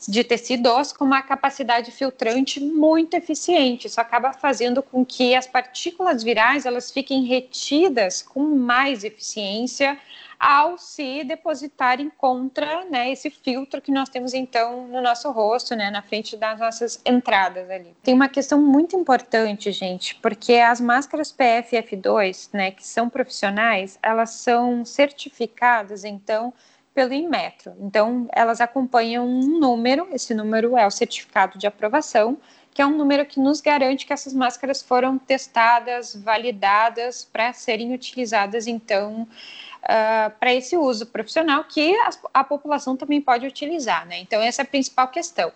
de 0.06 0.22
tecidos 0.22 0.92
com 0.92 1.04
uma 1.04 1.22
capacidade 1.22 1.90
filtrante 1.90 2.60
muito 2.60 3.14
eficiente. 3.14 3.86
Isso 3.86 4.00
acaba 4.00 4.32
fazendo 4.32 4.82
com 4.82 5.04
que 5.04 5.34
as 5.34 5.46
partículas 5.46 6.22
virais 6.22 6.66
elas 6.66 6.90
fiquem 6.90 7.24
retidas 7.24 8.22
com 8.22 8.42
mais 8.42 9.04
eficiência 9.04 9.98
ao 10.38 10.78
se 10.78 11.24
depositarem 11.24 12.10
contra 12.16 12.84
né, 12.84 13.10
esse 13.10 13.28
filtro 13.28 13.82
que 13.82 13.90
nós 13.90 14.08
temos 14.08 14.32
então 14.32 14.86
no 14.86 15.02
nosso 15.02 15.30
rosto, 15.32 15.74
né, 15.74 15.90
na 15.90 16.00
frente 16.00 16.36
das 16.36 16.60
nossas 16.60 17.00
entradas 17.04 17.68
ali. 17.68 17.94
Tem 18.02 18.14
uma 18.14 18.28
questão 18.28 18.60
muito 18.60 18.94
importante, 18.94 19.72
gente, 19.72 20.14
porque 20.16 20.54
as 20.54 20.80
máscaras 20.80 21.32
PFF2, 21.32 22.50
né, 22.52 22.70
que 22.70 22.86
são 22.86 23.08
profissionais, 23.08 23.98
elas 24.00 24.30
são 24.30 24.84
certificadas 24.84 26.04
então 26.04 26.52
pelo 26.98 27.14
Inmetro. 27.14 27.76
Então, 27.78 28.26
elas 28.32 28.60
acompanham 28.60 29.24
um 29.24 29.56
número, 29.60 30.08
esse 30.10 30.34
número 30.34 30.76
é 30.76 30.84
o 30.84 30.90
certificado 30.90 31.56
de 31.56 31.64
aprovação, 31.64 32.36
que 32.74 32.82
é 32.82 32.86
um 32.86 32.96
número 32.96 33.24
que 33.24 33.38
nos 33.38 33.60
garante 33.60 34.04
que 34.04 34.12
essas 34.12 34.34
máscaras 34.34 34.82
foram 34.82 35.16
testadas, 35.16 36.16
validadas 36.16 37.24
para 37.24 37.52
serem 37.52 37.94
utilizadas, 37.94 38.66
então, 38.66 39.22
uh, 39.22 40.30
para 40.40 40.52
esse 40.52 40.76
uso 40.76 41.06
profissional 41.06 41.62
que 41.62 41.94
a, 42.00 42.10
a, 42.34 42.42
população 42.42 42.96
também 42.96 43.20
pode 43.20 43.46
utilizar, 43.46 44.04
né? 44.04 44.18
Então, 44.18 44.42
essa 44.42 44.62
é 44.62 44.64
a 44.64 44.66
principal 44.66 45.06
questão. 45.06 45.52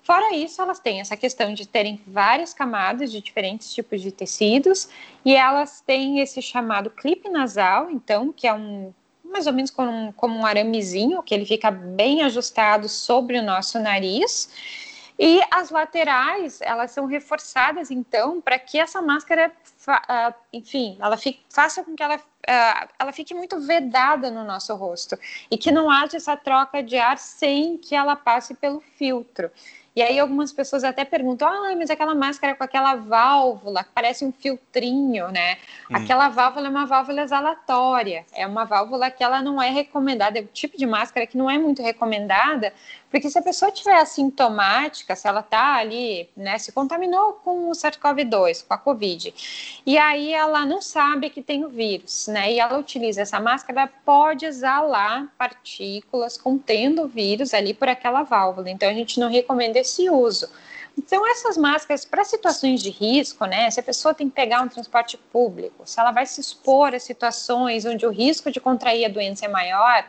Fora 0.00 0.32
isso, 0.32 0.62
elas 0.62 0.78
têm 0.78 1.00
essa 1.00 1.16
questão 1.16 1.52
de 1.52 1.66
terem 1.66 2.00
várias 2.06 2.54
camadas 2.54 3.10
de 3.10 3.20
diferentes 3.20 3.74
tipos 3.74 4.00
de 4.00 4.12
tecidos 4.12 4.88
e 5.24 5.34
elas 5.34 5.80
têm 5.80 6.20
esse 6.20 6.40
chamado 6.40 6.88
clipe 6.88 7.28
nasal, 7.28 7.90
então, 7.90 8.32
que 8.32 8.46
é 8.46 8.54
um 8.54 8.94
mais 9.34 9.48
ou 9.48 9.52
menos 9.52 9.72
como 9.72 9.90
um, 9.90 10.12
como 10.12 10.38
um 10.38 10.46
aramezinho, 10.46 11.20
que 11.20 11.34
ele 11.34 11.44
fica 11.44 11.68
bem 11.68 12.22
ajustado 12.22 12.88
sobre 12.88 13.36
o 13.36 13.42
nosso 13.42 13.80
nariz. 13.80 14.48
E 15.18 15.40
as 15.50 15.70
laterais, 15.70 16.60
elas 16.60 16.92
são 16.92 17.06
reforçadas, 17.06 17.90
então, 17.90 18.40
para 18.40 18.58
que 18.58 18.78
essa 18.78 19.02
máscara, 19.02 19.52
uh, 19.88 20.34
enfim, 20.52 20.96
ela 21.00 21.16
fique, 21.16 21.40
faça 21.50 21.82
com 21.82 21.94
que 21.96 22.02
ela, 22.02 22.16
uh, 22.16 22.88
ela 22.98 23.12
fique 23.12 23.34
muito 23.34 23.60
vedada 23.60 24.30
no 24.30 24.44
nosso 24.44 24.74
rosto 24.74 25.18
e 25.50 25.58
que 25.58 25.72
não 25.72 25.90
haja 25.90 26.16
essa 26.16 26.36
troca 26.36 26.82
de 26.82 26.96
ar 26.96 27.18
sem 27.18 27.76
que 27.76 27.94
ela 27.94 28.14
passe 28.14 28.54
pelo 28.54 28.80
filtro. 28.80 29.50
E 29.96 30.02
aí 30.02 30.18
algumas 30.18 30.52
pessoas 30.52 30.82
até 30.82 31.04
perguntam, 31.04 31.46
ah, 31.46 31.72
mas 31.76 31.88
aquela 31.88 32.16
máscara 32.16 32.56
com 32.56 32.64
aquela 32.64 32.96
válvula, 32.96 33.84
que 33.84 33.90
parece 33.94 34.24
um 34.24 34.32
filtrinho, 34.32 35.28
né? 35.28 35.56
Hum. 35.88 35.96
Aquela 35.96 36.28
válvula 36.28 36.66
é 36.66 36.70
uma 36.70 36.84
válvula 36.84 37.22
exalatória, 37.22 38.26
é 38.32 38.44
uma 38.44 38.64
válvula 38.64 39.08
que 39.08 39.22
ela 39.22 39.40
não 39.40 39.62
é 39.62 39.70
recomendada, 39.70 40.40
é 40.40 40.42
o 40.42 40.46
tipo 40.46 40.76
de 40.76 40.84
máscara 40.84 41.28
que 41.28 41.38
não 41.38 41.48
é 41.48 41.58
muito 41.58 41.80
recomendada, 41.80 42.72
porque 43.08 43.30
se 43.30 43.38
a 43.38 43.42
pessoa 43.42 43.70
tiver 43.70 43.94
assintomática, 43.94 45.14
se 45.14 45.28
ela 45.28 45.38
está 45.38 45.76
ali, 45.76 46.28
né, 46.36 46.58
se 46.58 46.72
contaminou 46.72 47.34
com 47.44 47.68
o 47.68 47.72
SARS-CoV-2, 47.72 48.66
com 48.66 48.74
a 48.74 48.78
Covid, 48.78 49.32
e 49.86 49.96
aí 49.96 50.32
ela 50.32 50.66
não 50.66 50.82
sabe 50.82 51.30
que 51.30 51.40
tem 51.40 51.64
o 51.64 51.68
vírus, 51.68 52.26
né, 52.26 52.52
e 52.52 52.58
ela 52.58 52.76
utiliza 52.76 53.22
essa 53.22 53.38
máscara, 53.38 53.82
ela 53.82 53.90
pode 54.04 54.44
exalar 54.44 55.32
partículas 55.38 56.36
contendo 56.36 57.02
o 57.04 57.08
vírus 57.08 57.54
ali 57.54 57.72
por 57.72 57.88
aquela 57.88 58.24
válvula. 58.24 58.68
Então 58.68 58.88
a 58.88 58.92
gente 58.92 59.20
não 59.20 59.30
recomenda 59.30 59.83
esse 59.84 60.10
uso. 60.10 60.48
Então, 60.96 61.26
essas 61.28 61.56
máscaras, 61.56 62.04
para 62.04 62.24
situações 62.24 62.80
de 62.80 62.90
risco, 62.90 63.44
né? 63.46 63.70
Se 63.70 63.80
a 63.80 63.82
pessoa 63.82 64.14
tem 64.14 64.28
que 64.28 64.34
pegar 64.34 64.62
um 64.62 64.68
transporte 64.68 65.16
público, 65.32 65.82
se 65.84 65.98
ela 65.98 66.12
vai 66.12 66.24
se 66.24 66.40
expor 66.40 66.94
a 66.94 66.98
situações 67.00 67.84
onde 67.84 68.06
o 68.06 68.10
risco 68.10 68.50
de 68.50 68.60
contrair 68.60 69.04
a 69.04 69.08
doença 69.08 69.44
é 69.44 69.48
maior, 69.48 70.06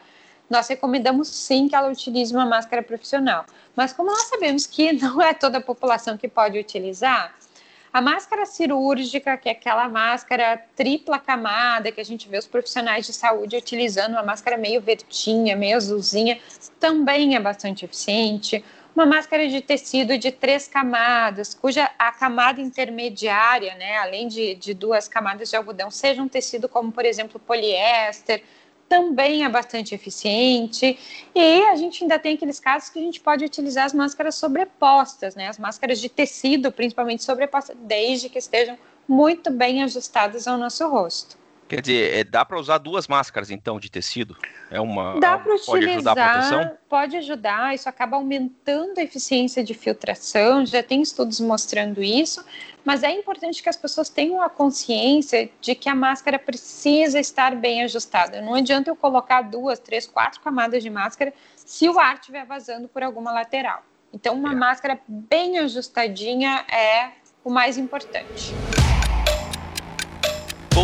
nós 0.50 0.68
recomendamos 0.68 1.28
sim 1.28 1.68
que 1.68 1.76
ela 1.76 1.90
utilize 1.90 2.34
uma 2.34 2.46
máscara 2.46 2.84
profissional. 2.84 3.46
Mas 3.76 3.94
como 3.94 4.10
nós 4.10 4.28
sabemos 4.28 4.68
que 4.68 4.94
não 5.02 5.22
é 5.22 5.34
toda 5.34 5.58
a 5.58 5.62
população 5.62 6.18
que 6.18 6.28
pode 6.28 6.60
utilizar, 6.60 7.36
a 7.92 8.02
máscara 8.02 8.46
cirúrgica, 8.46 9.38
que 9.38 9.48
é 9.48 9.54
aquela 9.54 9.88
máscara 9.88 10.62
tripla 10.76 11.18
camada 11.18 11.94
que 11.94 12.02
a 12.02 12.04
gente 12.04 12.28
vê 12.28 12.38
os 12.38 12.46
profissionais 12.46 13.06
de 13.06 13.14
saúde 13.14 13.56
utilizando, 13.56 14.12
uma 14.12 14.22
máscara 14.22 14.58
meio 14.58 14.82
verdinha, 14.82 15.56
meio 15.56 15.78
azulzinha, 15.78 16.38
também 16.78 17.38
é 17.38 17.40
bastante 17.40 17.86
eficiente. 17.86 18.66
Uma 18.96 19.06
máscara 19.06 19.46
de 19.50 19.60
tecido 19.60 20.18
de 20.18 20.32
três 20.32 20.70
camadas, 20.70 21.54
cuja 21.54 21.92
a 22.00 22.14
camada 22.14 22.62
intermediária, 22.62 23.76
né, 23.76 23.98
além 23.98 24.26
de, 24.26 24.56
de 24.56 24.74
duas 24.74 25.06
camadas 25.10 25.50
de 25.50 25.56
algodão, 25.58 25.92
seja 25.92 26.22
um 26.22 26.30
tecido 26.30 26.70
como, 26.70 26.94
por 26.94 27.04
exemplo, 27.04 27.38
poliéster, 27.38 28.42
também 28.88 29.44
é 29.44 29.50
bastante 29.50 29.94
eficiente. 29.94 30.98
E 31.36 31.64
a 31.64 31.76
gente 31.76 32.06
ainda 32.06 32.18
tem 32.18 32.36
aqueles 32.36 32.58
casos 32.58 32.90
que 32.90 32.98
a 32.98 33.02
gente 33.02 33.20
pode 33.20 33.44
utilizar 33.44 33.86
as 33.86 33.94
máscaras 33.94 34.36
sobrepostas, 34.36 35.36
né? 35.36 35.50
As 35.50 35.60
máscaras 35.60 36.00
de 36.00 36.08
tecido, 36.08 36.72
principalmente 36.72 37.22
sobrepostas, 37.22 37.76
desde 37.82 38.30
que 38.30 38.38
estejam 38.38 38.78
muito 39.06 39.52
bem 39.52 39.84
ajustadas 39.84 40.48
ao 40.48 40.58
nosso 40.58 40.88
rosto. 40.88 41.38
Quer 41.68 41.82
dizer, 41.82 42.18
é, 42.18 42.24
dá 42.24 42.46
para 42.46 42.60
usar 42.60 42.78
duas 42.78 43.08
máscaras 43.08 43.50
então 43.50 43.80
de 43.80 43.90
tecido? 43.90 44.38
É 44.70 44.80
uma 44.80 45.20
dá 45.20 45.38
para 45.38 45.56
utilizar, 45.56 45.66
pode 45.66 45.90
ajudar 45.90 46.12
a 46.12 46.34
proteção? 46.34 46.78
Pode 46.88 47.18
ajudar, 47.18 47.76
isso 47.76 47.90
acaba 47.90 48.18
aumentando 48.18 49.00
a 49.00 49.04
eficiência 49.04 49.64
de 49.64 49.74
filtração. 49.74 50.64
Já 50.64 50.84
tem 50.84 51.02
estudos 51.02 51.40
mostrando 51.40 52.04
isso, 52.04 52.46
mas 52.84 53.02
é 53.02 53.10
importante 53.12 53.64
que 53.64 53.70
as 53.70 53.76
pessoas 53.76 54.10
tenham 54.10 54.42
a 54.42 54.50
consciência 54.50 55.50
de 55.60 55.74
que 55.74 55.90
a 55.90 55.96
máscara 55.96 56.38
precisa 56.38 57.20
estar 57.20 57.56
bem 57.56 57.84
ajustada. 57.84 58.42
Não 58.42 58.54
adianta 58.54 58.92
eu 58.92 58.96
colocar 58.96 59.42
duas, 59.42 59.80
três, 59.80 60.06
quatro 60.06 60.42
camadas 60.42 60.84
de 60.84 60.90
máscara 60.92 61.34
se 61.56 61.90
o 61.90 62.00
ar 62.00 62.16
estiver 62.16 62.46
vazando 62.46 62.88
por 62.88 63.02
alguma 63.02 63.32
lateral. 63.32 63.84
Então, 64.14 64.36
uma 64.36 64.52
é. 64.52 64.56
máscara 64.56 65.00
bem 65.08 65.58
ajustadinha 65.58 66.64
é 66.72 67.10
o 67.44 67.50
mais 67.50 67.78
importante. 67.78 68.54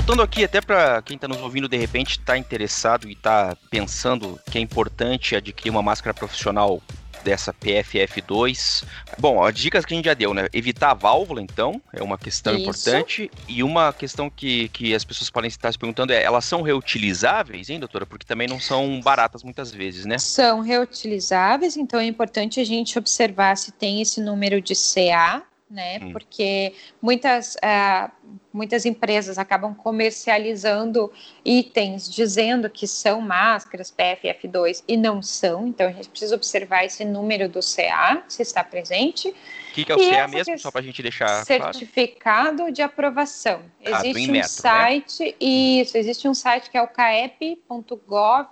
Voltando 0.02 0.24
aqui, 0.24 0.44
até 0.44 0.60
para 0.60 1.00
quem 1.04 1.14
está 1.14 1.28
nos 1.28 1.38
ouvindo 1.38 1.70
de 1.70 1.78
repente 1.78 2.18
está 2.18 2.36
interessado 2.36 3.08
e 3.08 3.12
está 3.12 3.56
pensando 3.70 4.40
que 4.50 4.58
é 4.58 4.62
importante 4.62 5.36
adquirir 5.36 5.70
uma 5.70 5.84
máscara 5.84 6.12
profissional 6.12 6.82
dessa 7.24 7.54
PFF2. 7.54 8.84
Bom, 9.20 9.44
as 9.44 9.54
dicas 9.54 9.86
que 9.86 9.94
a 9.94 9.96
gente 9.96 10.06
já 10.06 10.16
deu, 10.16 10.34
né? 10.34 10.48
Evitar 10.54 10.90
a 10.90 10.94
válvula, 10.96 11.40
então, 11.40 11.80
é 11.94 12.02
uma 12.02 12.18
questão 12.18 12.54
Isso. 12.56 12.64
importante. 12.64 13.32
E 13.48 13.62
uma 13.62 13.94
questão 13.94 14.28
que, 14.28 14.70
que 14.70 14.96
as 14.96 15.06
pessoas 15.06 15.30
podem 15.30 15.48
estar 15.48 15.72
se 15.72 15.78
perguntando 15.78 16.12
é: 16.12 16.24
elas 16.24 16.46
são 16.46 16.64
reutilizáveis, 16.64 17.70
hein, 17.70 17.80
doutora? 17.80 18.04
Porque 18.04 18.26
também 18.26 18.48
não 18.48 18.60
são 18.60 19.00
baratas 19.02 19.44
muitas 19.44 19.72
vezes, 19.72 20.04
né? 20.04 20.18
São 20.18 20.62
reutilizáveis, 20.62 21.78
então 21.78 22.00
é 22.00 22.06
importante 22.06 22.60
a 22.60 22.66
gente 22.66 22.98
observar 22.98 23.56
se 23.56 23.72
tem 23.72 24.02
esse 24.02 24.20
número 24.20 24.60
de 24.60 24.74
CA, 24.74 25.44
né? 25.70 26.00
Hum. 26.02 26.12
Porque 26.12 26.74
muitas, 27.00 27.56
uh, 27.58 28.12
muitas 28.54 28.86
empresas 28.86 29.38
acabam 29.38 29.74
comercializando 29.74 31.12
itens 31.44 32.10
dizendo 32.10 32.70
que 32.70 32.88
são 32.88 33.22
máscaras 33.22 33.92
PFF2 33.92 34.84
e 34.88 34.98
não 34.98 35.22
são, 35.22 35.68
então 35.68 35.88
a 35.88 35.92
gente 35.92 36.10
precisa 36.10 36.36
observar 36.36 36.86
esse 36.86 37.06
número 37.06 37.48
do 37.48 37.60
CA, 37.60 38.24
se 38.28 38.42
está 38.42 38.64
presente. 38.64 39.30
O 39.30 39.74
que, 39.74 39.86
que, 39.86 39.92
é 39.92 39.96
o 39.96 40.00
e 40.00 40.10
CA 40.10 40.28
mesmo, 40.28 40.60
só 40.60 40.70
para 40.70 40.82
a 40.82 40.84
gente 40.84 41.02
deixar 41.02 41.46
Certificado 41.46 42.58
claro? 42.58 42.72
de 42.72 42.82
aprovação. 42.82 43.62
Ah, 43.86 44.06
existe 44.06 44.30
um 44.30 44.34
né? 44.34 44.44
site, 44.44 45.24
né? 45.24 45.34
isso, 45.40 45.98
existe 45.98 46.28
um 46.28 46.34
site 46.34 46.70
que 46.70 46.78
é 46.78 46.82
o 46.82 46.88
caep.gov. 46.88 48.50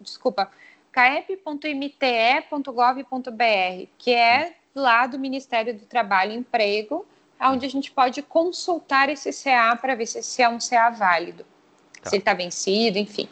Desculpa, 0.00 0.50
caep.mte.gov.br, 0.90 3.86
que 3.96 4.12
é 4.12 4.54
lá 4.74 5.06
do 5.06 5.18
Ministério 5.18 5.74
do 5.74 5.86
Trabalho 5.86 6.32
e 6.32 6.36
Emprego, 6.36 7.06
onde 7.50 7.66
a 7.66 7.68
gente 7.68 7.90
pode 7.90 8.22
consultar 8.22 9.08
esse 9.08 9.32
CA 9.32 9.76
para 9.76 9.94
ver 9.94 10.06
se 10.06 10.18
esse 10.18 10.42
é 10.42 10.48
um 10.48 10.58
CA 10.58 10.90
válido, 10.90 11.44
tá. 12.00 12.10
se 12.10 12.16
ele 12.16 12.22
está 12.22 12.34
vencido, 12.34 12.98
enfim. 12.98 13.28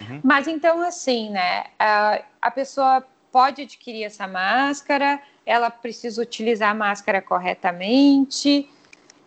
Uhum. 0.00 0.20
Mas 0.22 0.46
então, 0.46 0.82
assim, 0.82 1.30
né, 1.30 1.64
a, 1.78 2.22
a 2.40 2.50
pessoa 2.50 3.04
pode 3.32 3.62
adquirir 3.62 4.04
essa 4.04 4.26
máscara, 4.26 5.20
ela 5.44 5.70
precisa 5.70 6.20
utilizar 6.20 6.70
a 6.70 6.74
máscara 6.74 7.22
corretamente. 7.22 8.68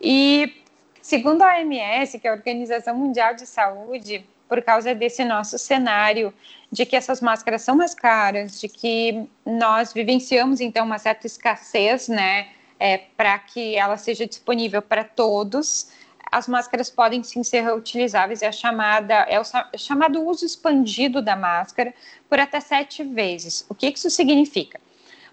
E 0.02 0.64
segundo 1.02 1.42
a 1.42 1.56
OMS, 1.56 2.20
que 2.20 2.28
é 2.28 2.32
a 2.32 2.34
Organização 2.34 2.96
Mundial 2.96 3.36
de 3.36 3.46
Saúde, 3.46 4.26
por 4.48 4.62
causa 4.64 4.96
desse 4.96 5.24
nosso 5.24 5.60
cenário 5.60 6.34
de 6.72 6.86
que 6.86 6.96
essas 6.96 7.22
máscaras 7.22 7.62
são 7.62 7.76
mais 7.76 7.94
caras, 7.94 8.60
de 8.60 8.68
que 8.68 9.28
nós 9.46 9.94
vivenciamos 9.94 10.60
então 10.60 10.86
uma 10.86 10.98
certa 10.98 11.28
escassez, 11.28 12.08
né, 12.08 12.48
é, 12.80 12.98
para 12.98 13.38
que 13.38 13.76
ela 13.76 13.98
seja 13.98 14.26
disponível 14.26 14.82
para 14.82 15.04
todos. 15.04 15.92
As 16.32 16.48
máscaras 16.48 16.90
podem 16.90 17.24
sim 17.24 17.44
ser 17.44 17.62
reutilizáveis, 17.62 18.42
é 18.42 18.48
a 18.48 18.52
chamada 18.52 19.16
é 19.28 19.40
o 19.40 19.44
chamado 19.78 20.24
uso 20.24 20.46
expandido 20.46 21.22
da 21.22 21.36
máscara 21.36 21.94
por 22.30 22.40
até 22.40 22.60
sete 22.60 23.04
vezes. 23.04 23.66
O 23.68 23.76
que 23.76 23.88
isso 23.88 24.10
significa? 24.10 24.80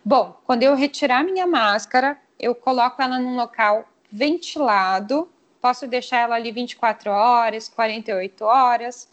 Bom, 0.04 0.38
quando 0.44 0.62
eu 0.62 0.74
retirar 0.74 1.22
minha 1.24 1.46
máscara, 1.46 2.18
eu 2.38 2.54
coloco 2.54 3.00
ela 3.02 3.18
num 3.18 3.36
local 3.36 3.86
ventilado, 4.10 5.28
posso 5.60 5.86
deixar 5.86 6.18
ela 6.18 6.36
ali 6.36 6.52
24 6.52 7.10
horas, 7.10 7.68
48 7.68 8.44
horas, 8.44 9.08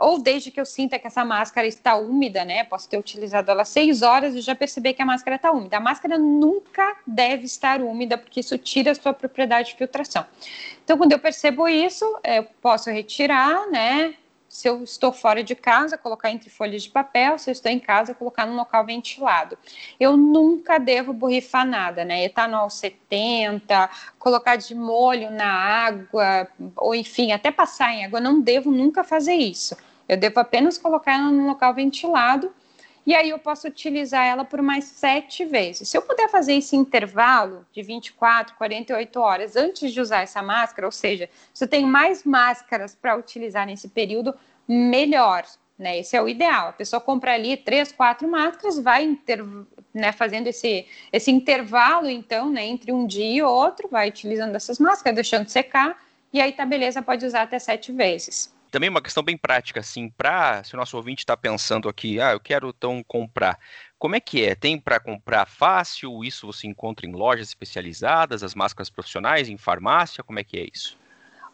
ou 0.00 0.18
desde 0.20 0.50
que 0.50 0.60
eu 0.60 0.64
sinta 0.64 0.98
que 0.98 1.06
essa 1.06 1.24
máscara 1.24 1.66
está 1.66 1.96
úmida, 1.96 2.44
né? 2.44 2.64
Posso 2.64 2.88
ter 2.88 2.98
utilizado 2.98 3.50
ela 3.50 3.64
seis 3.64 4.02
horas 4.02 4.34
e 4.34 4.40
já 4.40 4.54
perceber 4.54 4.94
que 4.94 5.02
a 5.02 5.06
máscara 5.06 5.36
está 5.36 5.50
úmida. 5.50 5.76
A 5.76 5.80
máscara 5.80 6.18
nunca 6.18 6.96
deve 7.06 7.44
estar 7.44 7.80
úmida, 7.80 8.18
porque 8.18 8.40
isso 8.40 8.56
tira 8.58 8.92
a 8.92 8.94
sua 8.94 9.12
propriedade 9.12 9.70
de 9.70 9.76
filtração. 9.76 10.24
Então, 10.84 10.96
quando 10.96 11.12
eu 11.12 11.18
percebo 11.18 11.68
isso, 11.68 12.04
eu 12.24 12.44
posso 12.60 12.90
retirar, 12.90 13.66
né? 13.70 14.14
Se 14.56 14.66
eu 14.66 14.82
estou 14.82 15.12
fora 15.12 15.44
de 15.44 15.54
casa, 15.54 15.98
colocar 15.98 16.30
entre 16.30 16.48
folhas 16.48 16.82
de 16.82 16.88
papel, 16.88 17.38
se 17.38 17.50
eu 17.50 17.52
estou 17.52 17.70
em 17.70 17.78
casa, 17.78 18.14
colocar 18.14 18.46
num 18.46 18.56
local 18.56 18.86
ventilado. 18.86 19.58
Eu 20.00 20.16
nunca 20.16 20.78
devo 20.78 21.12
borrifar 21.12 21.66
nada, 21.66 22.06
né? 22.06 22.24
Etanol 22.24 22.70
70, 22.70 23.90
colocar 24.18 24.56
de 24.56 24.74
molho 24.74 25.30
na 25.30 25.46
água, 25.46 26.48
ou 26.74 26.94
enfim, 26.94 27.32
até 27.32 27.50
passar 27.50 27.92
em 27.92 28.06
água, 28.06 28.18
não 28.18 28.40
devo 28.40 28.70
nunca 28.70 29.04
fazer 29.04 29.34
isso. 29.34 29.76
Eu 30.08 30.16
devo 30.16 30.40
apenas 30.40 30.78
colocar 30.78 31.18
num 31.18 31.48
local 31.48 31.74
ventilado 31.74 32.50
e 33.06 33.14
aí 33.14 33.30
eu 33.30 33.38
posso 33.38 33.68
utilizar 33.68 34.26
ela 34.26 34.44
por 34.44 34.60
mais 34.60 34.84
sete 34.84 35.44
vezes. 35.44 35.88
Se 35.88 35.96
eu 35.96 36.02
puder 36.02 36.28
fazer 36.28 36.54
esse 36.54 36.74
intervalo 36.74 37.64
de 37.72 37.80
24, 37.80 38.56
48 38.56 39.20
horas 39.20 39.54
antes 39.54 39.92
de 39.92 40.00
usar 40.00 40.22
essa 40.22 40.42
máscara, 40.42 40.88
ou 40.88 40.92
seja, 40.92 41.30
se 41.54 41.62
eu 41.62 41.68
tenho 41.68 41.86
mais 41.86 42.24
máscaras 42.24 42.96
para 42.96 43.16
utilizar 43.16 43.64
nesse 43.64 43.88
período, 43.88 44.34
melhor. 44.66 45.44
Né? 45.78 46.00
Esse 46.00 46.16
é 46.16 46.22
o 46.22 46.28
ideal. 46.28 46.70
A 46.70 46.72
pessoa 46.72 47.00
compra 47.00 47.34
ali 47.34 47.56
três, 47.56 47.92
quatro 47.92 48.26
máscaras, 48.26 48.76
vai 48.76 49.04
inter... 49.04 49.44
né, 49.94 50.10
fazendo 50.10 50.48
esse, 50.48 50.84
esse 51.12 51.30
intervalo, 51.30 52.10
então, 52.10 52.50
né, 52.50 52.64
entre 52.66 52.90
um 52.90 53.06
dia 53.06 53.30
e 53.30 53.40
outro, 53.40 53.88
vai 53.88 54.08
utilizando 54.08 54.56
essas 54.56 54.80
máscaras, 54.80 55.14
deixando 55.14 55.48
secar, 55.48 55.96
e 56.32 56.40
aí 56.40 56.50
tá 56.52 56.66
beleza, 56.66 57.00
pode 57.00 57.24
usar 57.24 57.42
até 57.42 57.58
sete 57.60 57.92
vezes 57.92 58.55
também 58.76 58.90
uma 58.90 59.00
questão 59.00 59.22
bem 59.22 59.38
prática, 59.38 59.80
assim, 59.80 60.10
para 60.10 60.62
se 60.62 60.74
o 60.74 60.76
nosso 60.76 60.98
ouvinte 60.98 61.20
está 61.20 61.34
pensando 61.34 61.88
aqui, 61.88 62.20
ah, 62.20 62.32
eu 62.32 62.40
quero 62.40 62.74
então 62.76 63.02
comprar. 63.08 63.58
Como 63.98 64.14
é 64.14 64.20
que 64.20 64.44
é? 64.44 64.54
Tem 64.54 64.78
para 64.78 65.00
comprar 65.00 65.46
fácil? 65.46 66.22
Isso 66.22 66.46
você 66.46 66.66
encontra 66.66 67.06
em 67.06 67.12
lojas 67.12 67.48
especializadas, 67.48 68.42
as 68.42 68.54
máscaras 68.54 68.90
profissionais, 68.90 69.48
em 69.48 69.56
farmácia? 69.56 70.22
Como 70.22 70.38
é 70.38 70.44
que 70.44 70.58
é 70.58 70.68
isso? 70.70 70.98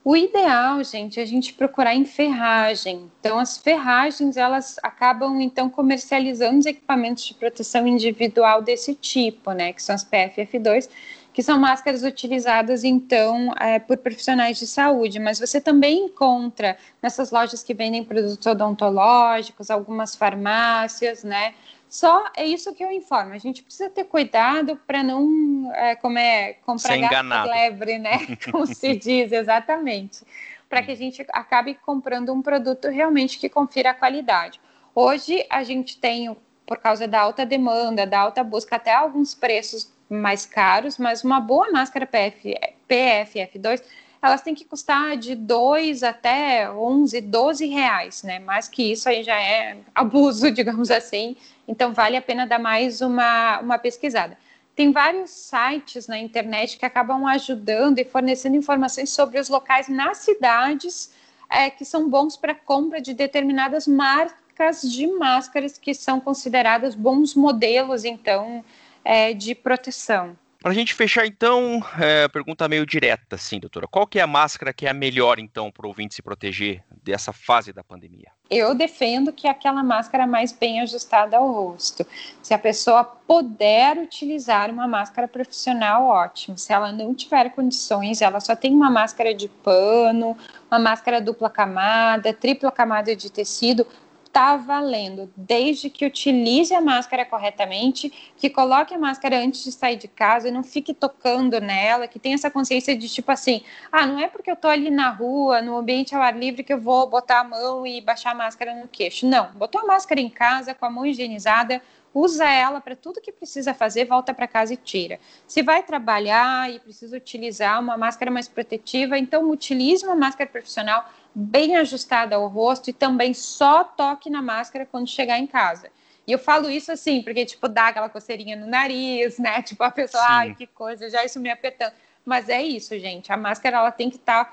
O 0.05 0.17
ideal, 0.17 0.83
gente, 0.83 1.21
é 1.21 1.23
a 1.23 1.27
gente 1.27 1.53
procurar 1.53 1.95
em 1.95 2.05
ferragem. 2.05 3.09
Então, 3.21 3.39
as 3.39 3.57
ferragens, 3.57 4.37
elas 4.37 4.81
acabam, 4.83 5.41
então, 5.41 5.71
comercializando 5.71 6.59
os 6.59 6.67
equipamentos 6.67 7.25
de 7.25 7.35
proteção 7.35 7.87
individual 7.87 8.61
desse 8.61 8.97
tipo, 8.97 9.53
né, 9.53 9.73
que 9.73 9.81
são 9.81 9.95
as 9.95 10.05
PFF2, 10.05 10.89
que 11.33 11.43
são 11.43 11.59
máscaras 11.59 12.03
utilizadas, 12.03 12.85
então, 12.85 13.53
é, 13.59 13.79
por 13.79 13.97
profissionais 13.97 14.59
de 14.59 14.67
saúde, 14.67 15.19
mas 15.19 15.41
você 15.41 15.61
também 15.61 16.07
encontra 16.07 16.77
nessas 17.01 17.31
lojas 17.31 17.63
que 17.63 17.73
vendem 17.73 18.05
produtos 18.05 18.47
odontológicos, 18.47 19.71
algumas 19.71 20.15
farmácias, 20.15 21.25
né? 21.25 21.55
Só 21.89 22.25
é 22.37 22.47
isso 22.47 22.75
que 22.75 22.83
eu 22.83 22.91
informo. 22.91 23.35
A 23.35 23.39
gente 23.39 23.63
precisa 23.63 23.91
ter 23.91 24.05
cuidado 24.05 24.81
para 24.87 25.03
não 25.03 25.71
é, 25.75 25.95
como 25.95 26.19
é, 26.19 26.55
comprar 26.65 26.97
gato 26.97 27.49
lebre, 27.49 27.99
né? 27.99 28.19
Como 28.51 28.67
se 28.67 28.97
diz, 28.97 29.31
exatamente. 29.31 30.25
Para 30.69 30.83
que 30.83 30.91
a 30.91 30.97
gente 30.97 31.25
acabe 31.33 31.75
comprando 31.75 32.33
um 32.33 32.41
produto 32.41 32.89
realmente 32.89 33.39
que 33.39 33.47
confira 33.49 33.91
a 33.91 33.95
qualidade. 33.95 34.59
Hoje 34.95 35.45
a 35.51 35.63
gente 35.63 35.99
tem, 35.99 36.35
por 36.67 36.79
causa 36.79 37.07
da 37.07 37.21
alta 37.21 37.45
demanda, 37.45 38.07
da 38.07 38.21
alta 38.21 38.43
busca, 38.43 38.77
até 38.77 38.95
alguns 38.95 39.35
preços 39.35 39.93
mais 40.13 40.47
caros, 40.47 40.99
mas 40.99 41.25
uma 41.25 41.41
boa 41.41 41.71
máscara 41.71 42.07
PF, 42.07 42.55
PFF2 42.89 43.83
elas 44.23 44.41
têm 44.41 44.55
que 44.55 44.65
custar 44.65 45.17
de 45.17 45.35
2 45.35 46.05
até 46.05 46.71
11, 46.71 47.21
12 47.21 47.67
reais, 47.67 48.23
né? 48.23 48.39
Mais 48.39 48.69
que 48.69 48.93
isso 48.93 49.09
aí 49.09 49.25
já 49.25 49.35
é 49.35 49.77
abuso, 49.93 50.49
digamos 50.53 50.93
assim. 50.93 51.37
Então 51.67 51.93
vale 51.93 52.17
a 52.17 52.23
pena 52.23 52.47
dar 52.47 52.61
mais 52.61 53.01
uma, 53.01 53.59
uma 53.59 53.79
pesquisada. 53.79 54.39
Tem 54.77 54.93
vários 54.93 55.31
sites 55.31 56.07
na 56.07 56.19
internet 56.19 56.79
que 56.79 56.87
acabam 56.87 57.27
ajudando 57.27 57.99
e 57.99 58.05
fornecendo 58.05 58.57
informações 58.57 59.11
sobre 59.11 59.41
os 59.41 59.49
locais 59.49 59.89
nas 59.89 60.19
cidades 60.19 61.13
é, 61.51 61.69
que 61.69 61.85
são 61.85 62.09
bons 62.09 62.37
para 62.37 62.55
compra 62.55 63.01
de 63.01 63.13
determinadas 63.13 63.87
marcas 63.87 64.81
de 64.83 65.07
máscaras 65.07 65.77
que 65.77 65.93
são 65.93 66.21
consideradas 66.21 66.95
bons 66.95 67.35
modelos, 67.35 68.05
então, 68.05 68.65
é, 69.05 69.33
de 69.33 69.55
proteção. 69.55 70.37
Para 70.63 70.71
a 70.71 70.75
gente 70.75 70.95
fechar, 70.95 71.27
então, 71.27 71.85
é, 71.99 72.29
pergunta 72.29 72.69
meio 72.69 72.87
direta, 72.87 73.35
assim, 73.35 73.59
doutora. 73.59 73.89
Qual 73.89 74.07
que 74.07 74.21
é 74.21 74.23
a 74.23 74.29
máscara 74.29 74.73
que 74.73 74.87
é 74.87 74.91
a 74.91 74.95
melhor, 74.95 75.41
então, 75.41 75.73
para 75.73 75.87
o 75.87 75.89
ouvinte 75.89 76.15
se 76.15 76.23
proteger 76.23 76.85
dessa 77.03 77.33
fase 77.33 77.73
da 77.73 77.83
pandemia? 77.83 78.29
Eu 78.49 78.73
defendo 78.73 79.33
que 79.33 79.49
é 79.49 79.51
aquela 79.51 79.83
máscara 79.83 80.25
mais 80.25 80.53
bem 80.53 80.81
ajustada 80.81 81.37
ao 81.37 81.51
rosto. 81.51 82.07
Se 82.41 82.55
a 82.55 82.59
pessoa 82.59 83.03
puder 83.03 83.99
utilizar 83.99 84.71
uma 84.71 84.87
máscara 84.87 85.27
profissional, 85.27 86.05
ótimo. 86.05 86.57
Se 86.57 86.73
ela 86.73 86.93
não 86.93 87.13
tiver 87.13 87.51
condições, 87.51 88.23
ela 88.23 88.39
só 88.39 88.55
tem 88.55 88.73
uma 88.73 88.91
máscara 88.91 89.35
de 89.35 89.49
pano, 89.49 90.37
uma 90.71 90.79
máscara 90.79 91.21
dupla 91.21 91.51
camada, 91.51 92.33
tripla 92.33 92.71
camada 92.71 93.17
de 93.17 93.33
tecido, 93.33 93.85
está 94.33 94.57
valendo, 94.57 95.31
desde 95.37 95.91
que 95.91 96.07
utilize 96.07 96.75
a 96.75 96.81
máscara 96.81 97.23
corretamente, 97.23 98.11
que 98.35 98.49
coloque 98.49 98.95
a 98.95 98.99
máscara 98.99 99.39
antes 99.39 99.63
de 99.63 99.71
sair 99.71 99.97
de 99.97 100.09
casa 100.09 100.49
e 100.49 100.51
não 100.51 100.65
fique 100.65 100.95
tocando 100.95 101.61
nela, 101.61 102.09
que 102.09 102.19
tenha 102.19 102.35
essa 102.35 102.51
consciência 102.51 102.97
de 102.97 103.11
tipo 103.11 103.31
assim, 103.31 103.63
ah, 103.93 104.07
não 104.07 104.19
é 104.19 104.27
porque 104.27 104.51
eu 104.51 104.57
tô 104.57 104.69
ali 104.69 104.91
na 104.91 105.11
rua, 105.11 105.61
no 105.61 105.77
ambiente 105.77 106.15
ao 106.15 106.23
ar 106.23 106.35
livre, 106.35 106.65
que 106.65 106.73
eu 106.73 106.81
vou 106.81 107.07
botar 107.07 107.41
a 107.41 107.45
mão 107.45 107.87
e 107.87 108.01
baixar 108.01 108.31
a 108.31 108.35
máscara 108.35 108.75
no 108.75 108.89
queixo. 108.89 109.27
Não, 109.27 109.53
botou 109.53 109.83
a 109.83 109.85
máscara 109.85 110.19
em 110.19 110.31
casa, 110.31 110.73
com 110.73 110.87
a 110.87 110.91
mão 110.91 111.05
higienizada, 111.05 111.83
usa 112.15 112.49
ela 112.49 112.81
para 112.81 112.97
tudo 112.97 113.21
que 113.21 113.33
precisa 113.33 113.75
fazer, 113.75 114.07
volta 114.07 114.33
para 114.33 114.47
casa 114.47 114.73
e 114.73 114.79
tira. 114.79 115.21
Se 115.47 115.63
vai 115.63 115.83
trabalhar 115.83 116.71
e 116.71 116.79
precisa 116.81 117.19
utilizar 117.19 117.79
uma 117.79 117.99
máscara 117.99 118.31
mais 118.31 118.49
protetiva, 118.49 119.19
então 119.19 119.51
utilize 119.51 120.05
uma 120.07 120.17
máscara 120.17 120.49
profissional 120.49 121.05
bem 121.35 121.77
ajustada 121.77 122.37
ao 122.37 122.49
rosto 122.49 122.91
e 122.91 122.93
também 122.93 123.33
só 123.35 123.85
toque 123.85 124.29
na 124.29 124.43
máscara 124.43 124.87
quando 124.87 125.09
chegar 125.09 125.39
em 125.39 125.47
casa. 125.47 125.91
E 126.27 126.33
eu 126.33 126.39
falo 126.39 126.71
isso 126.71 126.93
assim, 126.93 127.23
porque, 127.23 127.45
tipo, 127.45 127.69
dá 127.69 127.89
aquela 127.89 128.09
coceirinha 128.09 128.57
no 128.57 128.67
nariz, 128.67 129.39
né? 129.39 129.61
Tipo, 129.63 129.83
a 129.83 129.91
pessoa, 129.91 130.23
Sim. 130.23 130.29
ai, 130.31 130.55
que 130.55 130.67
coisa, 130.67 131.11
já 131.11 131.25
isso 131.25 131.41
me 131.41 131.51
apertando. 131.51 131.93
Mas 132.25 132.49
é 132.49 132.63
isso, 132.63 132.97
gente. 132.99 133.33
A 133.33 133.37
máscara, 133.37 133.79
ela 133.79 133.91
tem 133.91 134.09
que 134.09 134.17
estar 134.17 134.45
tá 134.45 134.53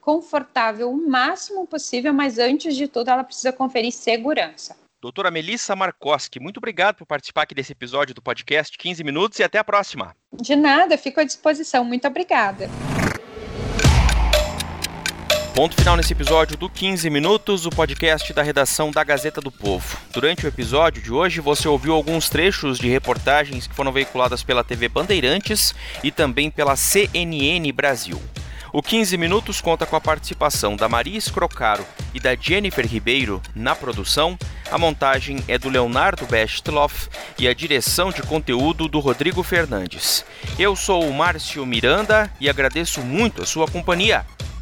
confortável 0.00 0.90
o 0.90 1.08
máximo 1.08 1.66
possível, 1.66 2.14
mas 2.14 2.38
antes 2.38 2.74
de 2.74 2.88
tudo, 2.88 3.10
ela 3.10 3.22
precisa 3.22 3.52
conferir 3.52 3.92
segurança. 3.92 4.76
Doutora 5.00 5.30
Melissa 5.30 5.74
Markoski, 5.74 6.38
muito 6.38 6.58
obrigado 6.58 6.96
por 6.96 7.06
participar 7.06 7.42
aqui 7.42 7.54
desse 7.54 7.72
episódio 7.72 8.14
do 8.14 8.20
podcast 8.20 8.76
15 8.76 9.02
Minutos 9.02 9.38
e 9.38 9.42
até 9.42 9.58
a 9.58 9.64
próxima. 9.64 10.14
De 10.32 10.54
nada, 10.54 10.98
fico 10.98 11.20
à 11.20 11.24
disposição. 11.24 11.84
Muito 11.84 12.06
obrigada. 12.06 12.68
Ponto 15.60 15.76
final 15.76 15.94
nesse 15.94 16.14
episódio 16.14 16.56
do 16.56 16.70
15 16.70 17.10
Minutos, 17.10 17.66
o 17.66 17.70
podcast 17.70 18.32
da 18.32 18.42
redação 18.42 18.90
da 18.90 19.04
Gazeta 19.04 19.42
do 19.42 19.52
Povo. 19.52 19.98
Durante 20.10 20.46
o 20.46 20.48
episódio 20.48 21.02
de 21.02 21.12
hoje, 21.12 21.38
você 21.38 21.68
ouviu 21.68 21.92
alguns 21.92 22.30
trechos 22.30 22.78
de 22.78 22.88
reportagens 22.88 23.66
que 23.66 23.74
foram 23.74 23.92
veiculadas 23.92 24.42
pela 24.42 24.64
TV 24.64 24.88
Bandeirantes 24.88 25.74
e 26.02 26.10
também 26.10 26.50
pela 26.50 26.76
CNN 26.76 27.70
Brasil. 27.72 28.18
O 28.72 28.82
15 28.82 29.18
Minutos 29.18 29.60
conta 29.60 29.84
com 29.84 29.96
a 29.96 30.00
participação 30.00 30.76
da 30.76 30.88
Maria 30.88 31.18
Escrocaro 31.18 31.84
e 32.14 32.18
da 32.18 32.34
Jennifer 32.34 32.86
Ribeiro 32.86 33.42
na 33.54 33.76
produção. 33.76 34.38
A 34.70 34.78
montagem 34.78 35.44
é 35.46 35.58
do 35.58 35.68
Leonardo 35.68 36.24
Bestloff 36.24 37.10
e 37.38 37.46
a 37.46 37.52
direção 37.52 38.10
de 38.10 38.22
conteúdo 38.22 38.88
do 38.88 38.98
Rodrigo 38.98 39.42
Fernandes. 39.42 40.24
Eu 40.58 40.74
sou 40.74 41.06
o 41.06 41.12
Márcio 41.12 41.66
Miranda 41.66 42.32
e 42.40 42.48
agradeço 42.48 43.02
muito 43.02 43.42
a 43.42 43.46
sua 43.46 43.68
companhia. 43.68 44.24